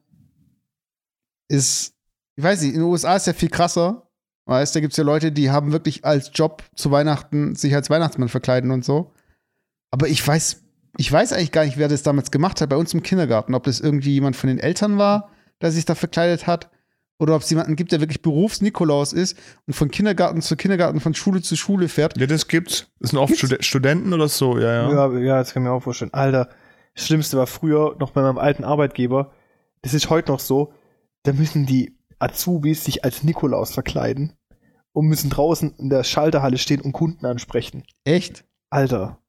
[1.49, 1.95] ist,
[2.37, 4.03] ich weiß nicht, in den USA ist ja viel krasser.
[4.47, 7.91] Weißt, da gibt es ja Leute, die haben wirklich als Job zu Weihnachten sich als
[7.91, 9.13] Weihnachtsmann verkleiden und so.
[9.91, 10.63] Aber ich weiß,
[10.99, 13.55] ich weiß eigentlich gar nicht, wer das damals gemacht hat bei uns im Kindergarten.
[13.55, 15.31] Ob das irgendwie jemand von den Eltern war,
[15.61, 16.71] der sich da verkleidet hat.
[17.19, 21.15] Oder ob es jemanden gibt, der wirklich Berufs-Nikolaus ist und von Kindergarten zu Kindergarten, von
[21.15, 22.19] Schule zu Schule fährt.
[22.21, 22.89] Ja, das gibt's.
[23.01, 23.39] Das sind oft Gibt's?
[23.47, 24.93] Studen- Studenten oder so, ja, ja.
[24.93, 26.13] Ja, ja, das kann ich mir auch vorstellen.
[26.13, 26.51] Alter,
[26.95, 29.33] das Schlimmste war früher noch bei meinem alten Arbeitgeber.
[29.81, 30.75] Das ist heute noch so.
[31.23, 34.35] Da müssen die Azubis sich als Nikolaus verkleiden
[34.93, 37.85] und müssen draußen in der Schalterhalle stehen und Kunden ansprechen.
[38.05, 38.45] Echt?
[38.69, 39.21] Alter.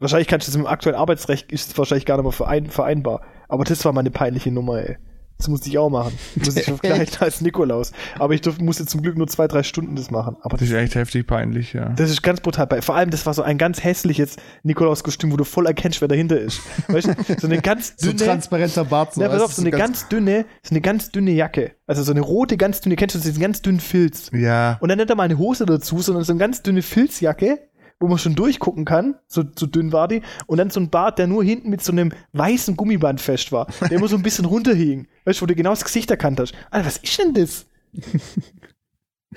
[0.00, 3.20] Wahrscheinlich kannst du das dem aktuellen Arbeitsrecht ist es wahrscheinlich gar nicht mehr verein, vereinbar.
[3.48, 4.96] Aber das war meine peinliche Nummer, ey.
[5.36, 6.12] Das musste ich auch machen.
[6.34, 7.92] Muss ich verkleiden als Nikolaus.
[8.18, 10.36] Aber ich durf, musste zum Glück nur zwei, drei Stunden das machen.
[10.42, 11.88] Aber Das ist echt heftig peinlich, ja.
[11.96, 12.68] das ist ganz brutal.
[12.82, 16.38] Vor allem, das war so ein ganz hässliches Nikolaus-Kostüm, wo du voll erkennst, wer dahinter
[16.38, 16.60] ist.
[16.88, 18.22] Weißt du, so eine ganz So dünne.
[18.24, 19.16] transparenter Bart.
[19.16, 21.72] ja, pass weißt auf, so eine ganz dünne, so eine ganz dünne Jacke.
[21.86, 24.30] Also so eine rote, ganz dünne, kennst du diesen ganz dünnen Filz?
[24.34, 24.76] Ja.
[24.82, 27.58] Und dann nicht einmal eine Hose dazu, sondern so eine ganz dünne Filzjacke,
[28.00, 29.14] wo man schon durchgucken kann.
[29.28, 30.22] So, so dünn war die.
[30.46, 33.66] Und dann so ein Bart, der nur hinten mit so einem weißen Gummiband fest war.
[33.82, 35.06] Der immer so ein bisschen runterhing.
[35.26, 36.54] Weißt du, wo du genau das Gesicht erkannt hast.
[36.70, 37.66] Alter, was ist denn das?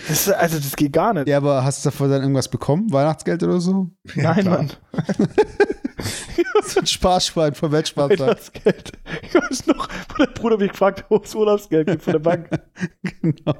[0.08, 1.28] das also, das geht gar nicht.
[1.28, 2.92] Ja, aber hast du davor dann irgendwas bekommen?
[2.92, 3.90] Weihnachtsgeld oder so?
[4.16, 4.58] Ja, Nein, klar.
[4.58, 4.72] Mann.
[6.66, 8.20] So ein Sparschwein vom Weltspartag.
[8.20, 8.92] Weihnachtsgeld.
[9.22, 12.20] Ich weiß noch, wo der Bruder mich gefragt hat, ob es Urlaubsgeld gibt von der
[12.20, 12.50] Bank.
[13.22, 13.56] genau.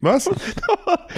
[0.00, 0.28] Was?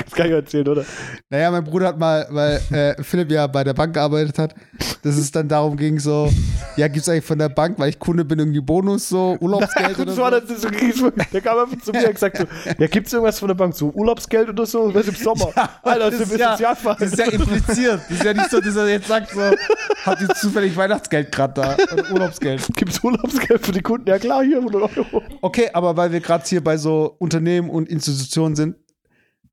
[0.05, 0.85] Das kann ich erzählen, oder?
[1.31, 4.55] Naja, mein Bruder hat mal, weil äh, Philipp ja bei der Bank gearbeitet hat,
[5.03, 6.31] dass es dann darum ging, so,
[6.77, 10.13] ja, gibt's eigentlich von der Bank, weil ich Kunde bin, irgendwie Bonus, so, Urlaubsgeld oder
[10.13, 10.23] so?
[10.23, 10.69] war das, so,
[11.11, 12.45] der kam einfach zu mir und gesagt so,
[12.79, 15.53] ja, gibt's irgendwas von der Bank, so Urlaubsgeld oder so, was im Sommer?
[15.83, 16.97] Alter, das, das ist ja, Sozialfall.
[16.99, 18.01] das ist ja impliziert.
[18.09, 21.55] Das ist ja nicht so, dass er jetzt sagt, so, hat jetzt zufällig Weihnachtsgeld gerade
[21.55, 22.65] da oder Urlaubsgeld.
[22.77, 24.09] Gibt's Urlaubsgeld für die Kunden?
[24.09, 25.23] Ja klar, hier 100 Euro.
[25.43, 28.77] Okay, aber weil wir gerade hier bei so Unternehmen und Institutionen sind,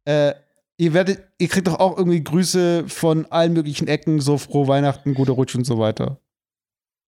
[0.06, 0.34] äh,
[0.78, 5.16] ihr werdet, ihr kriegt doch auch irgendwie Grüße von allen möglichen Ecken, so frohe Weihnachten,
[5.16, 6.20] gute Rutsch und so weiter.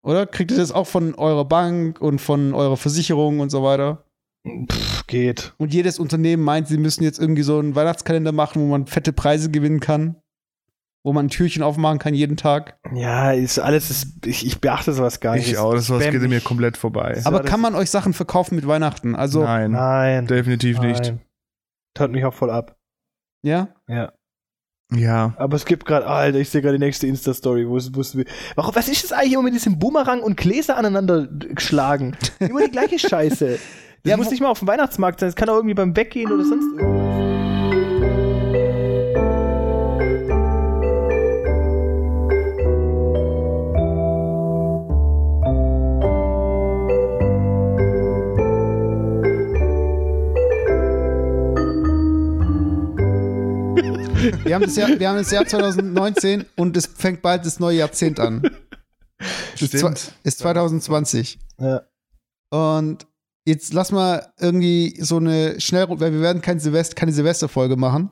[0.01, 0.25] Oder?
[0.25, 4.05] Kriegt ihr das auch von eurer Bank und von eurer Versicherung und so weiter?
[4.71, 5.53] Pff, geht.
[5.57, 9.13] Und jedes Unternehmen meint, sie müssen jetzt irgendwie so einen Weihnachtskalender machen, wo man fette
[9.13, 10.15] Preise gewinnen kann.
[11.05, 12.77] Wo man ein Türchen aufmachen kann jeden Tag.
[12.93, 15.49] Ja, ist alles, ist, ich, ich beachte sowas gar nicht.
[15.49, 17.19] Ich auch, das was Spam geht mir komplett vorbei.
[17.25, 19.13] Aber kann man euch Sachen verkaufen mit Weihnachten?
[19.13, 20.27] Also, Nein, Nein.
[20.27, 21.01] definitiv nicht.
[21.03, 21.21] Nein.
[21.93, 22.77] Tat mich auch voll ab.
[23.43, 23.67] ja?
[23.87, 24.13] Ja.
[24.95, 25.33] Ja.
[25.37, 28.15] Aber es gibt gerade, Alter, ich sehe gerade die nächste Insta-Story, wo es, wo es,
[28.55, 32.15] warum, was ist das eigentlich immer mit diesem Bumerang und Gläser aneinander geschlagen?
[32.39, 33.57] Immer die gleiche Scheiße.
[34.03, 36.31] Das Ja, muss nicht mal auf dem Weihnachtsmarkt sein, das kann auch irgendwie beim Weggehen
[36.31, 37.52] oder sonst irgendwas.
[54.43, 57.77] Wir haben, das Jahr, wir haben das Jahr 2019 und es fängt bald das neue
[57.77, 58.49] Jahrzehnt an.
[59.55, 60.13] Stimmt.
[60.23, 61.39] ist 2020.
[61.59, 61.81] Ja.
[62.49, 63.07] Und
[63.45, 68.11] jetzt lass mal irgendwie so eine schnell, weil wir werden kein Silvester, keine Silvesterfolge machen.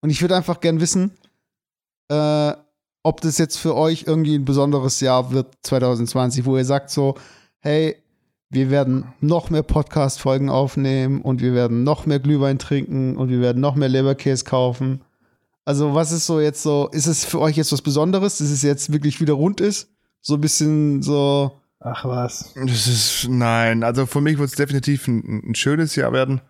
[0.00, 1.12] Und ich würde einfach gern wissen,
[2.08, 2.52] äh,
[3.02, 7.14] ob das jetzt für euch irgendwie ein besonderes Jahr wird, 2020, wo ihr sagt so,
[7.60, 7.96] hey,
[8.50, 13.40] wir werden noch mehr Podcast-Folgen aufnehmen und wir werden noch mehr Glühwein trinken und wir
[13.40, 15.02] werden noch mehr Leberkäse kaufen.
[15.64, 18.62] Also, was ist so jetzt so, ist es für euch jetzt was Besonderes, dass es
[18.62, 19.88] jetzt wirklich wieder rund ist?
[20.20, 21.52] So ein bisschen so,
[21.86, 22.54] Ach was.
[22.54, 26.40] Das ist, nein, also für mich wird es definitiv ein, ein schönes Jahr werden.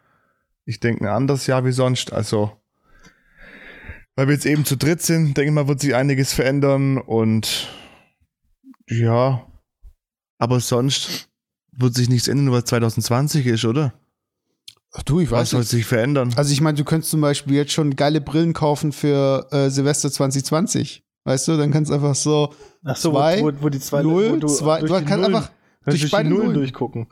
[0.65, 2.13] Ich denke, ein anderes Jahr wie sonst.
[2.13, 2.53] Also,
[4.15, 7.69] weil wir jetzt eben zu dritt sind, denke ich mal, wird sich einiges verändern und
[8.89, 9.45] ja,
[10.39, 11.29] aber sonst
[11.73, 13.93] wird sich nichts ändern, weil es 2020 ist, oder?
[14.97, 16.33] Ach du, ich Was soll sich verändern?
[16.37, 20.11] Also ich meine, du könntest zum Beispiel jetzt schon geile Brillen kaufen für äh, Silvester
[20.11, 21.03] 2020.
[21.25, 22.53] Weißt du, dann kannst du einfach so
[22.85, 25.25] Ach so, Zwei, wo, wo, die zwei null, wo du zwei, du durch die kannst
[25.27, 25.51] Nullen- einfach
[25.85, 26.61] durch durch beide die Nullen Nullen.
[26.61, 27.07] durchgucken.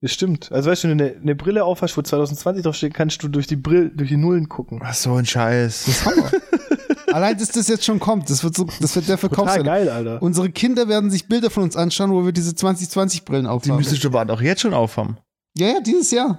[0.00, 0.50] Das stimmt.
[0.52, 3.46] Also weißt du, wenn du eine, eine Brille aufhast, wo 2020 draufsteht, kannst du durch
[3.46, 4.80] die Brill, durch die Nullen gucken.
[4.84, 6.06] Ach so ein Scheiß.
[7.12, 9.64] Allein, dass das jetzt schon kommt, das wird so, das wird der Total Verkaufsseite.
[9.64, 10.22] geil, Alter.
[10.22, 13.76] Unsere Kinder werden sich Bilder von uns anschauen, wo wir diese 2020 Brillen Die aufhaben.
[13.76, 15.18] müsstest du aber auch jetzt schon aufhaben.
[15.56, 16.38] ja, ja, dieses Jahr.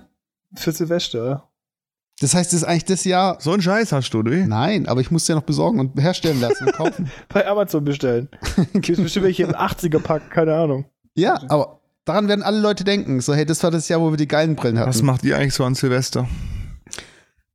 [0.56, 1.50] Für Silvester.
[2.20, 3.38] Das heißt, das ist eigentlich das Jahr.
[3.42, 4.32] So einen Scheiß hast du, du?
[4.48, 7.12] Nein, aber ich muss ja noch besorgen und herstellen lassen und kaufen.
[7.30, 8.30] Bei Amazon bestellen.
[8.74, 10.86] Gibt bestimmt welche im 80er-Pack, keine Ahnung.
[11.16, 13.20] ja, aber daran werden alle Leute denken.
[13.20, 14.90] So, hey, das war das Jahr, wo wir die geilen Brillen hatten.
[14.90, 16.28] Was macht ihr eigentlich so an Silvester?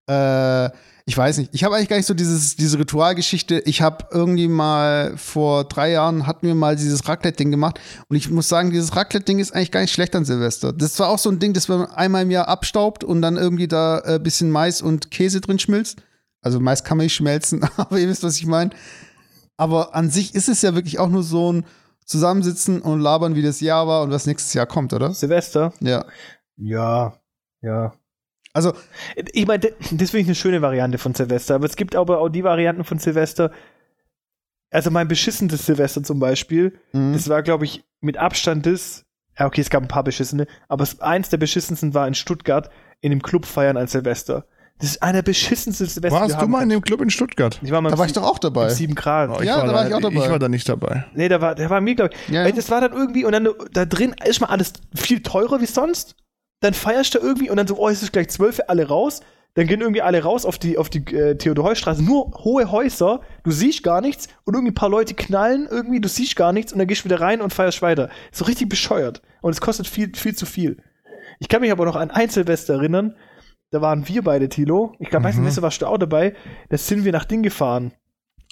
[0.08, 0.70] Äh,
[1.08, 1.54] ich weiß nicht.
[1.54, 3.60] Ich habe eigentlich gar nicht so dieses, diese Ritualgeschichte.
[3.60, 7.80] Ich habe irgendwie mal vor drei Jahren hatten wir mal dieses Raclette-Ding gemacht.
[8.08, 10.74] Und ich muss sagen, dieses Raclette-Ding ist eigentlich gar nicht schlecht an Silvester.
[10.74, 13.68] Das war auch so ein Ding, das man einmal im Jahr abstaubt und dann irgendwie
[13.68, 16.02] da ein äh, bisschen Mais und Käse drin schmilzt.
[16.42, 18.72] Also Mais kann man nicht schmelzen, aber ihr wisst, was ich meine.
[19.56, 21.64] Aber an sich ist es ja wirklich auch nur so ein
[22.04, 25.14] Zusammensitzen und labern, wie das Jahr war und was nächstes Jahr kommt, oder?
[25.14, 25.72] Silvester?
[25.80, 26.04] Ja.
[26.58, 27.14] Ja.
[27.62, 27.94] Ja.
[28.58, 28.72] Also,
[29.32, 32.28] Ich meine, das finde ich eine schöne Variante von Silvester, aber es gibt aber auch
[32.28, 33.50] die Varianten von Silvester.
[34.70, 37.12] Also mein beschissenes Silvester zum Beispiel, mh.
[37.14, 39.04] das war, glaube ich, mit Abstand das.
[39.38, 42.68] Ja, okay, es gab ein paar beschissene, aber eins der beschissensten war in Stuttgart
[43.00, 44.44] in dem Club feiern an Silvester.
[44.80, 46.20] Das ist einer der beschissensten Silvester.
[46.20, 47.58] Warst du mal in dem Club in Stuttgart?
[47.62, 48.68] Ich war mal da war ich doch auch dabei.
[48.68, 49.30] 7 Grad.
[49.30, 50.24] Oh, Ja, da war ich auch dabei.
[50.24, 51.04] Ich war da nicht dabei.
[51.14, 52.32] Nee, da war, der war mir, glaube ich.
[52.32, 52.52] Ja, ja.
[52.52, 56.14] das war dann irgendwie, und dann da drin ist mal alles viel teurer wie sonst.
[56.60, 59.20] Dann feierst du irgendwie und dann so, oh, es ist gleich zwölf, alle raus.
[59.54, 62.02] Dann gehen irgendwie alle raus auf die, auf die äh, Theodor-Heuss-Straße.
[62.04, 66.08] Nur hohe Häuser, du siehst gar nichts und irgendwie ein paar Leute knallen irgendwie, du
[66.08, 68.08] siehst gar nichts und dann gehst du wieder rein und feierst weiter.
[68.30, 69.22] So richtig bescheuert.
[69.40, 70.82] Und es kostet viel, viel zu viel.
[71.40, 73.16] Ich kann mich aber noch an ein Silvester erinnern.
[73.70, 74.94] Da waren wir beide, Tilo.
[74.98, 75.44] Ich glaube, Mhm.
[75.44, 76.34] weißt du, warst du auch dabei.
[76.68, 77.92] Da sind wir nach Ding gefahren.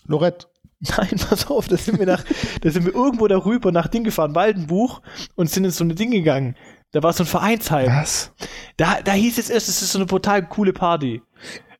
[0.06, 0.46] Lorette.
[0.80, 2.22] Nein, pass auf, da sind wir nach,
[2.60, 5.00] da sind wir irgendwo darüber nach Ding gefahren, Waldenbuch,
[5.34, 6.54] und sind in so eine Ding gegangen.
[6.96, 7.88] Da war so ein Vereinsheim.
[7.88, 8.32] Was?
[8.78, 11.20] Da, da hieß es erst, es ist so eine total coole Party.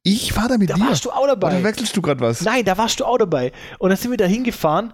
[0.03, 0.83] Ich war da mit Da dir.
[0.83, 1.49] warst du auch dabei.
[1.55, 2.43] Oder wechselst du gerade was?
[2.43, 3.51] Nein, da warst du auch dabei.
[3.79, 4.93] Und dann sind wir da hingefahren.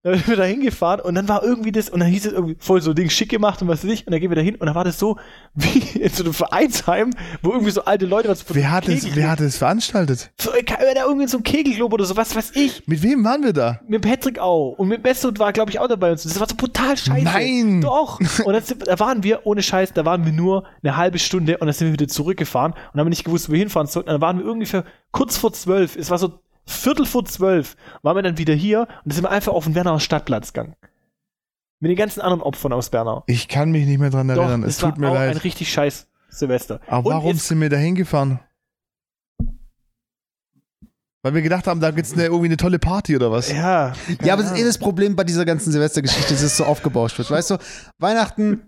[0.02, 2.56] Dann sind wir da hingefahren und dann war irgendwie das, und dann hieß es irgendwie
[2.58, 4.54] voll so Ding schick gemacht und was weiß ich, und dann gehen wir da hin
[4.54, 5.18] und dann war das so
[5.54, 7.10] wie in so einem Vereinsheim,
[7.42, 10.30] wo irgendwie so alte Leute was Wer hat, es, Kegel- wer hat es veranstaltet?
[10.40, 12.86] so, äh, da irgendwie in so einem Kegelclub oder so, was weiß ich.
[12.86, 13.80] Mit wem waren wir da?
[13.88, 14.72] mit Patrick auch.
[14.78, 16.12] Und mit Mesut war, glaube ich, auch dabei.
[16.12, 16.30] Und so.
[16.30, 17.22] Das war so brutal scheiße.
[17.24, 17.82] Nein!
[17.82, 18.18] Doch.
[18.44, 21.58] Und dann sind, da waren wir, ohne Scheiß, da waren wir nur eine halbe Stunde
[21.58, 24.08] und dann sind wir wieder zurückgefahren und haben nicht gewusst, wo wir hinfahren sollten.
[24.08, 25.96] Und dann waren wir ungefähr kurz vor zwölf.
[25.96, 27.76] Es war so Viertel vor zwölf.
[28.02, 30.76] Waren wir dann wieder hier und sind wir einfach auf den Bernauer Stadtplatz gegangen.
[31.80, 33.24] Mit den ganzen anderen Opfern aus Bernau.
[33.26, 34.62] Ich kann mich nicht mehr dran Doch, erinnern.
[34.64, 35.44] es Es tut mir war auch ein leid.
[35.44, 36.80] richtig scheiß Silvester.
[36.86, 38.38] Aber Und warum jetzt- sind wir da hingefahren?
[41.22, 43.50] Weil wir gedacht haben, da gibt's eine, irgendwie eine tolle Party oder was?
[43.52, 43.92] Ja.
[44.22, 47.18] Ja, aber das ist eh das Problem bei dieser ganzen Silvestergeschichte, dass es so aufgebauscht
[47.18, 47.30] wird.
[47.30, 47.58] Weißt du,
[47.98, 48.62] Weihnachten,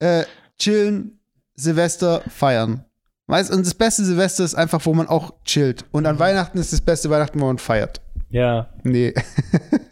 [0.00, 0.24] äh,
[0.58, 1.20] chillen,
[1.54, 2.84] Silvester, feiern.
[3.26, 5.84] Weißt du, und das beste Silvester ist einfach, wo man auch chillt.
[5.92, 8.00] Und an Weihnachten ist das beste Weihnachten, wo man feiert.
[8.28, 8.68] Ja.
[8.82, 9.14] Nee.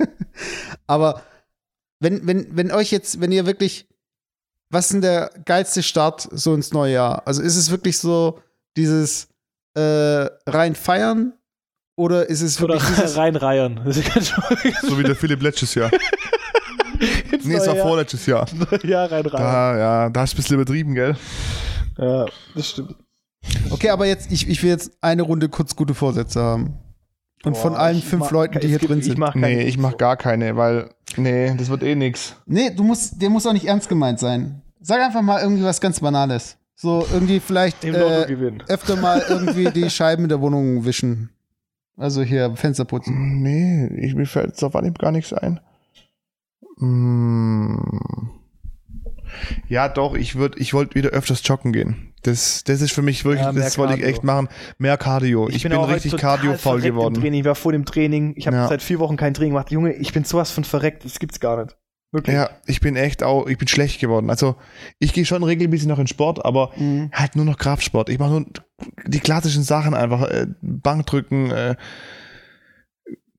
[0.86, 1.22] aber
[2.00, 3.88] wenn, wenn, wenn euch jetzt, wenn ihr wirklich,
[4.70, 7.22] was ist denn der geilste Start so ins neue Jahr?
[7.26, 8.40] Also ist es wirklich so
[8.76, 9.28] dieses
[9.74, 11.32] äh, rein feiern
[11.96, 13.78] oder ist es Oder wirklich reinreiern.
[13.86, 14.74] Ist ganz schön.
[14.82, 15.90] So wie der Philipp letztes Jahr.
[17.44, 18.46] nee, es war vorletztes Jahr.
[18.82, 19.42] Ja, reinreiern.
[19.42, 21.16] Da, ja, da hast du ein bisschen übertrieben, gell?
[21.98, 22.96] Ja, das stimmt.
[23.70, 26.74] Okay, aber jetzt, ich, ich will jetzt eine Runde kurz gute Vorsätze haben.
[27.44, 29.18] Und von Boah, allen ich fünf mach- Leuten, die hier gibt- drin ich sind.
[29.18, 32.36] mach keine Nee, ich mach gar keine, weil, nee, das wird eh nix.
[32.46, 34.62] Nee, du musst, der muss auch nicht ernst gemeint sein.
[34.80, 36.56] Sag einfach mal irgendwie was ganz Banales.
[36.76, 38.62] So irgendwie vielleicht äh, gewinnen.
[38.68, 41.30] öfter mal irgendwie die Scheiben in der Wohnung wischen.
[41.96, 43.42] Also hier Fenster putzen.
[43.42, 45.60] Nee, ich, mir fällt jetzt auf Anhieb gar nichts ein.
[46.78, 47.78] Mm.
[49.68, 52.12] Ja, doch, ich würde, ich wollte wieder öfters joggen gehen.
[52.22, 54.48] Das, das ist für mich wirklich, Ja, das wollte ich echt machen.
[54.78, 55.48] Mehr Cardio.
[55.48, 57.14] Ich, bin, auch heute richtig Cardio-faul geworden.
[57.14, 57.40] Training.
[57.40, 58.34] Ich war vor dem Training.
[58.36, 58.68] Ich habe Ja.
[58.68, 59.70] seit vier Wochen kein Training gemacht.
[59.72, 61.04] Junge, ich bin sowas von verreckt.
[61.04, 61.76] Das gibt's gar nicht.
[62.14, 62.36] Wirklich.
[62.36, 64.28] Ja, ich bin echt auch, ich bin schlecht geworden.
[64.28, 64.56] Also,
[64.98, 67.10] ich gehe schon regelmäßig noch in Sport, aber Mhm.
[67.12, 68.10] halt nur noch Kraftsport.
[68.10, 68.44] Ich mache nur
[69.06, 71.74] die klassischen Sachen einfach, äh, Bankdrücken, äh,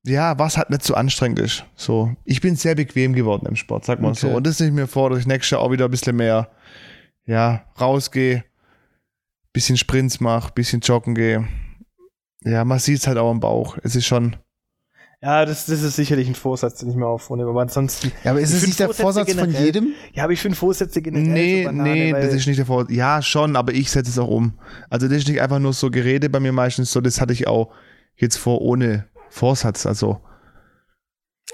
[0.05, 1.63] ja, was halt nicht so anstrengend ist.
[1.75, 4.19] So, ich bin sehr bequem geworden im Sport, sag mal Okay.
[4.19, 4.27] so.
[4.29, 6.49] Und das nehme ich mir vor, dass ich nächstes Jahr auch wieder ein bisschen mehr,
[7.25, 8.43] ja, rausgehe,
[9.53, 11.47] bisschen Sprints mache, bisschen joggen gehe.
[12.43, 13.77] Ja, man sieht es halt auch am Bauch.
[13.83, 14.35] Es ist schon,
[15.21, 17.49] Ja, das, das ist sicherlich ein Vorsatz, den ich mir aufnehme.
[17.49, 18.11] Aber ansonsten.
[18.25, 19.93] Ja, aber ist es nicht der Vorsatz von generell- jedem?
[20.11, 21.27] Ja, aber ich finde Vorsätze generell.
[21.29, 22.91] Nee, so Banane, nee, das ist nicht der Vorsatz.
[22.91, 24.59] Ja, schon, aber ich setze es auch um.
[24.89, 27.47] Also das ist nicht einfach nur so Gerede bei mir meistens so, das hatte ich
[27.47, 27.71] auch
[28.17, 29.85] jetzt vor ohne Vorsatz.
[29.85, 30.21] Also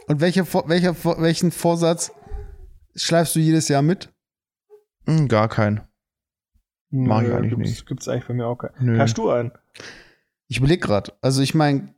[0.08, 2.12] Und welcher, Vor- welcher, welchen Vorsatz
[2.96, 4.10] schleifst du jedes Jahr mit?
[5.06, 5.88] mh, gar kein.
[6.92, 7.86] Mach ich eigentlich gibt's, nicht.
[7.88, 8.74] Gibt's eigentlich bei mir auch keinen.
[8.86, 9.00] Nö.
[9.00, 9.52] Hast du einen?
[10.48, 11.14] Ich überlege gerade.
[11.22, 11.94] Also ich meine,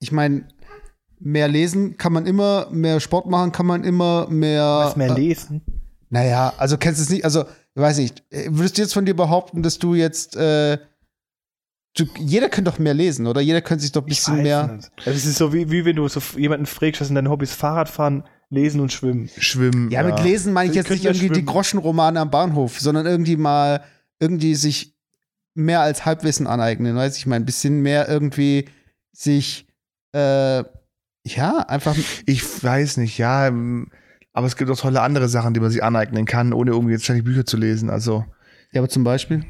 [0.00, 0.46] ich meine,
[1.18, 4.62] mehr lesen kann man immer, mehr Sport machen kann man immer, mehr.
[4.62, 5.62] Was mehr äh, lesen?
[6.10, 7.42] Naja, also kennst du es nicht, also,
[7.74, 10.78] ich weiß nicht, äh, würdest du jetzt von dir behaupten, dass du jetzt äh,
[11.98, 13.40] du, jeder könnte doch mehr lesen, oder?
[13.40, 14.68] Jeder könnte sich doch ein bisschen mehr.
[14.68, 14.90] nicht.
[15.04, 17.54] Das ist so wie, wie wenn du so jemanden fragst, was sind deine Hobbys?
[17.54, 19.28] Fahrradfahren, Lesen und Schwimmen.
[19.38, 19.90] Schwimmen.
[19.90, 21.46] Ja, mit Lesen meine ich jetzt nicht ja irgendwie die schwimmen.
[21.46, 23.84] Groschenromane am Bahnhof, sondern irgendwie mal
[24.20, 24.96] irgendwie sich
[25.54, 28.66] mehr als Halbwissen aneignen, weiß ich meine, ein bisschen mehr irgendwie
[29.12, 29.66] sich
[30.12, 30.64] äh,
[31.24, 31.96] ja, einfach
[32.26, 33.52] Ich weiß nicht, ja.
[34.32, 37.04] Aber es gibt auch tolle andere Sachen, die man sich aneignen kann, ohne irgendwie jetzt
[37.04, 37.90] ständig Bücher zu lesen.
[37.90, 38.24] Also,
[38.72, 39.44] ja, aber zum Beispiel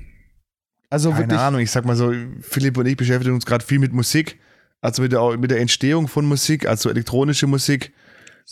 [0.91, 3.79] also keine wirklich Ahnung, ich sag mal so, Philipp und ich beschäftigen uns gerade viel
[3.79, 4.39] mit Musik.
[4.81, 7.93] Also mit der, mit der Entstehung von Musik, also elektronische Musik,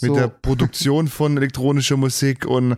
[0.03, 2.77] mit so, der Produktion von elektronischer Musik und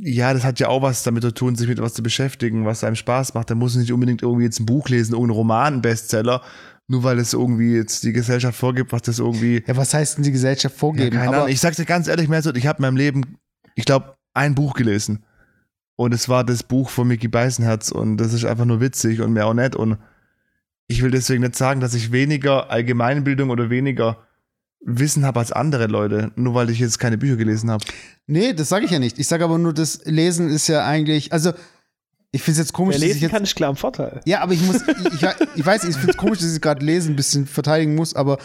[0.00, 2.84] ja, das hat ja auch was damit zu tun, sich mit was zu beschäftigen, was
[2.84, 3.50] einem Spaß macht.
[3.50, 6.40] Da muss man nicht unbedingt irgendwie jetzt ein Buch lesen, irgendein Roman, ein Bestseller,
[6.86, 10.24] nur weil es irgendwie jetzt die Gesellschaft vorgibt, was das irgendwie ja, was heißt denn
[10.24, 11.16] die Gesellschaft Ja, vorgeben?
[11.16, 11.48] keine aber Ahnung.
[11.48, 13.38] Ich sag's dir ganz ehrlich, Mesut, ich habe in meinem Leben,
[13.74, 15.24] ich glaube, ein Buch gelesen.
[15.98, 19.32] Und es war das Buch von Mickey Beisenherz und das ist einfach nur witzig und
[19.32, 19.74] mehr auch nicht.
[19.74, 19.98] Und
[20.86, 24.24] ich will deswegen nicht sagen, dass ich weniger Allgemeinbildung oder weniger
[24.80, 27.84] Wissen habe als andere Leute, nur weil ich jetzt keine Bücher gelesen habe.
[28.28, 29.18] nee, das sage ich ja nicht.
[29.18, 31.50] Ich sage aber nur, das Lesen ist ja eigentlich, also
[32.30, 34.20] ich finde es jetzt komisch, Wer dass ich lesen jetzt kann, ist klar im Vorteil.
[34.24, 36.86] Ja, aber ich muss, ich, ich, ich weiß, ich finde es komisch, dass ich gerade
[36.86, 38.38] lesen ein bisschen verteidigen muss, aber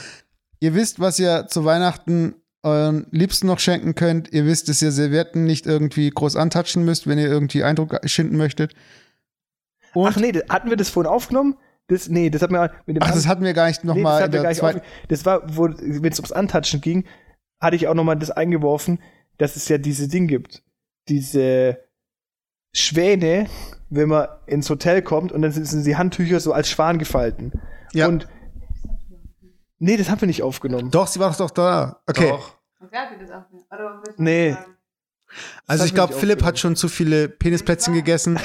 [0.59, 2.33] ihr wisst, was ihr zu Weihnachten
[2.63, 4.31] euren Liebsten noch schenken könnt.
[4.31, 8.37] Ihr wisst, dass ihr Servietten nicht irgendwie groß antatschen müsst, wenn ihr irgendwie Eindruck schinden
[8.37, 8.73] möchtet.
[9.93, 11.57] Und, Ach nee, hatten wir das vorhin aufgenommen?
[11.87, 13.95] Das, nee, das hat mir mit dem ach, das hatten wir gar nicht Nee, das
[13.97, 17.05] nochmal hatten wir Das war, wo, wenn es ums Antatschen ging,
[17.59, 18.99] hatte ich auch nochmal das eingeworfen,
[19.37, 20.63] dass es ja diese Ding gibt.
[21.09, 21.77] Diese
[22.73, 23.47] Schwäne,
[23.89, 27.51] wenn man ins Hotel kommt und dann sind, sind die Handtücher so als Schwan gefalten.
[27.91, 28.07] Ja.
[28.07, 28.27] Und
[29.83, 30.89] nee, das haben wir nicht aufgenommen.
[30.91, 32.01] Doch, sie war doch da.
[32.07, 32.29] Okay.
[32.29, 32.55] Doch.
[34.17, 34.55] Nee.
[35.65, 36.57] Also hat ich glaube, Philipp hat aufgenommen.
[36.57, 38.39] schon zu viele Penisplätzchen gegessen.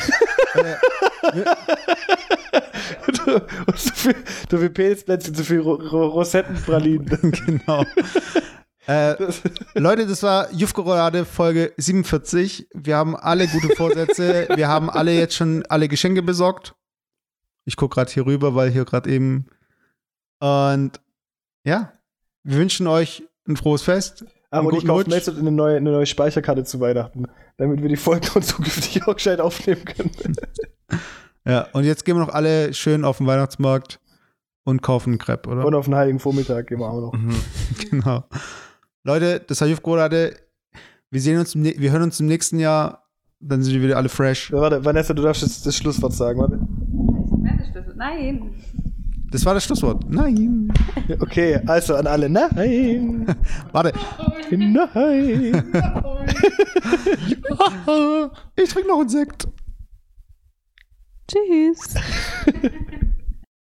[3.07, 4.15] Und so viel,
[4.51, 7.33] so viel Penisplätzchen, so viel Ro Ro Rosettenpralinen.
[7.47, 7.83] genau.
[8.87, 9.43] Äh, Das-
[9.75, 12.69] Leute, das war Jufkorade Folge 47.
[12.75, 14.49] Wir haben alle gute Vorsätze.
[14.55, 16.75] Wir haben alle jetzt schon alle Geschenke besorgt.
[17.65, 19.47] Ich gucke gerade hier rüber, weil hier gerade eben.
[20.41, 20.93] Und
[21.69, 21.93] ja,
[22.43, 24.25] wir wünschen euch ein frohes Fest.
[24.51, 25.11] Aber Einen und ich kaufe.
[25.11, 27.27] Mesut eine neue, eine neue Speicherkarte zu Weihnachten,
[27.59, 30.11] damit wir die Folgen und zukünftig auch gescheit aufnehmen können.
[31.45, 34.01] Ja, und jetzt gehen wir noch alle schön auf den Weihnachtsmarkt
[34.65, 35.65] und kaufen einen Crepe, oder?
[35.65, 37.13] Und auf den Heiligen Vormittag gehen wir auch noch.
[37.15, 37.35] Mhm.
[37.91, 38.25] Genau.
[39.03, 40.37] Leute, das war Jufkorade.
[41.11, 43.09] Wir sehen uns, wir hören uns im nächsten Jahr.
[43.41, 44.51] Dann sind wir wieder alle fresh.
[44.51, 46.61] Ja, Warte, Vanessa, du darfst jetzt das Schlusswort sagen, warte.
[47.97, 48.55] Nein.
[49.31, 50.09] Das war das Schlusswort.
[50.09, 50.73] Nein.
[51.21, 52.29] Okay, also an alle.
[52.29, 53.27] Nein!
[53.73, 53.93] Warte.
[54.51, 55.73] Nein!
[58.57, 59.49] Ich trinke noch einen Sekt.
[61.27, 61.95] Tschüss.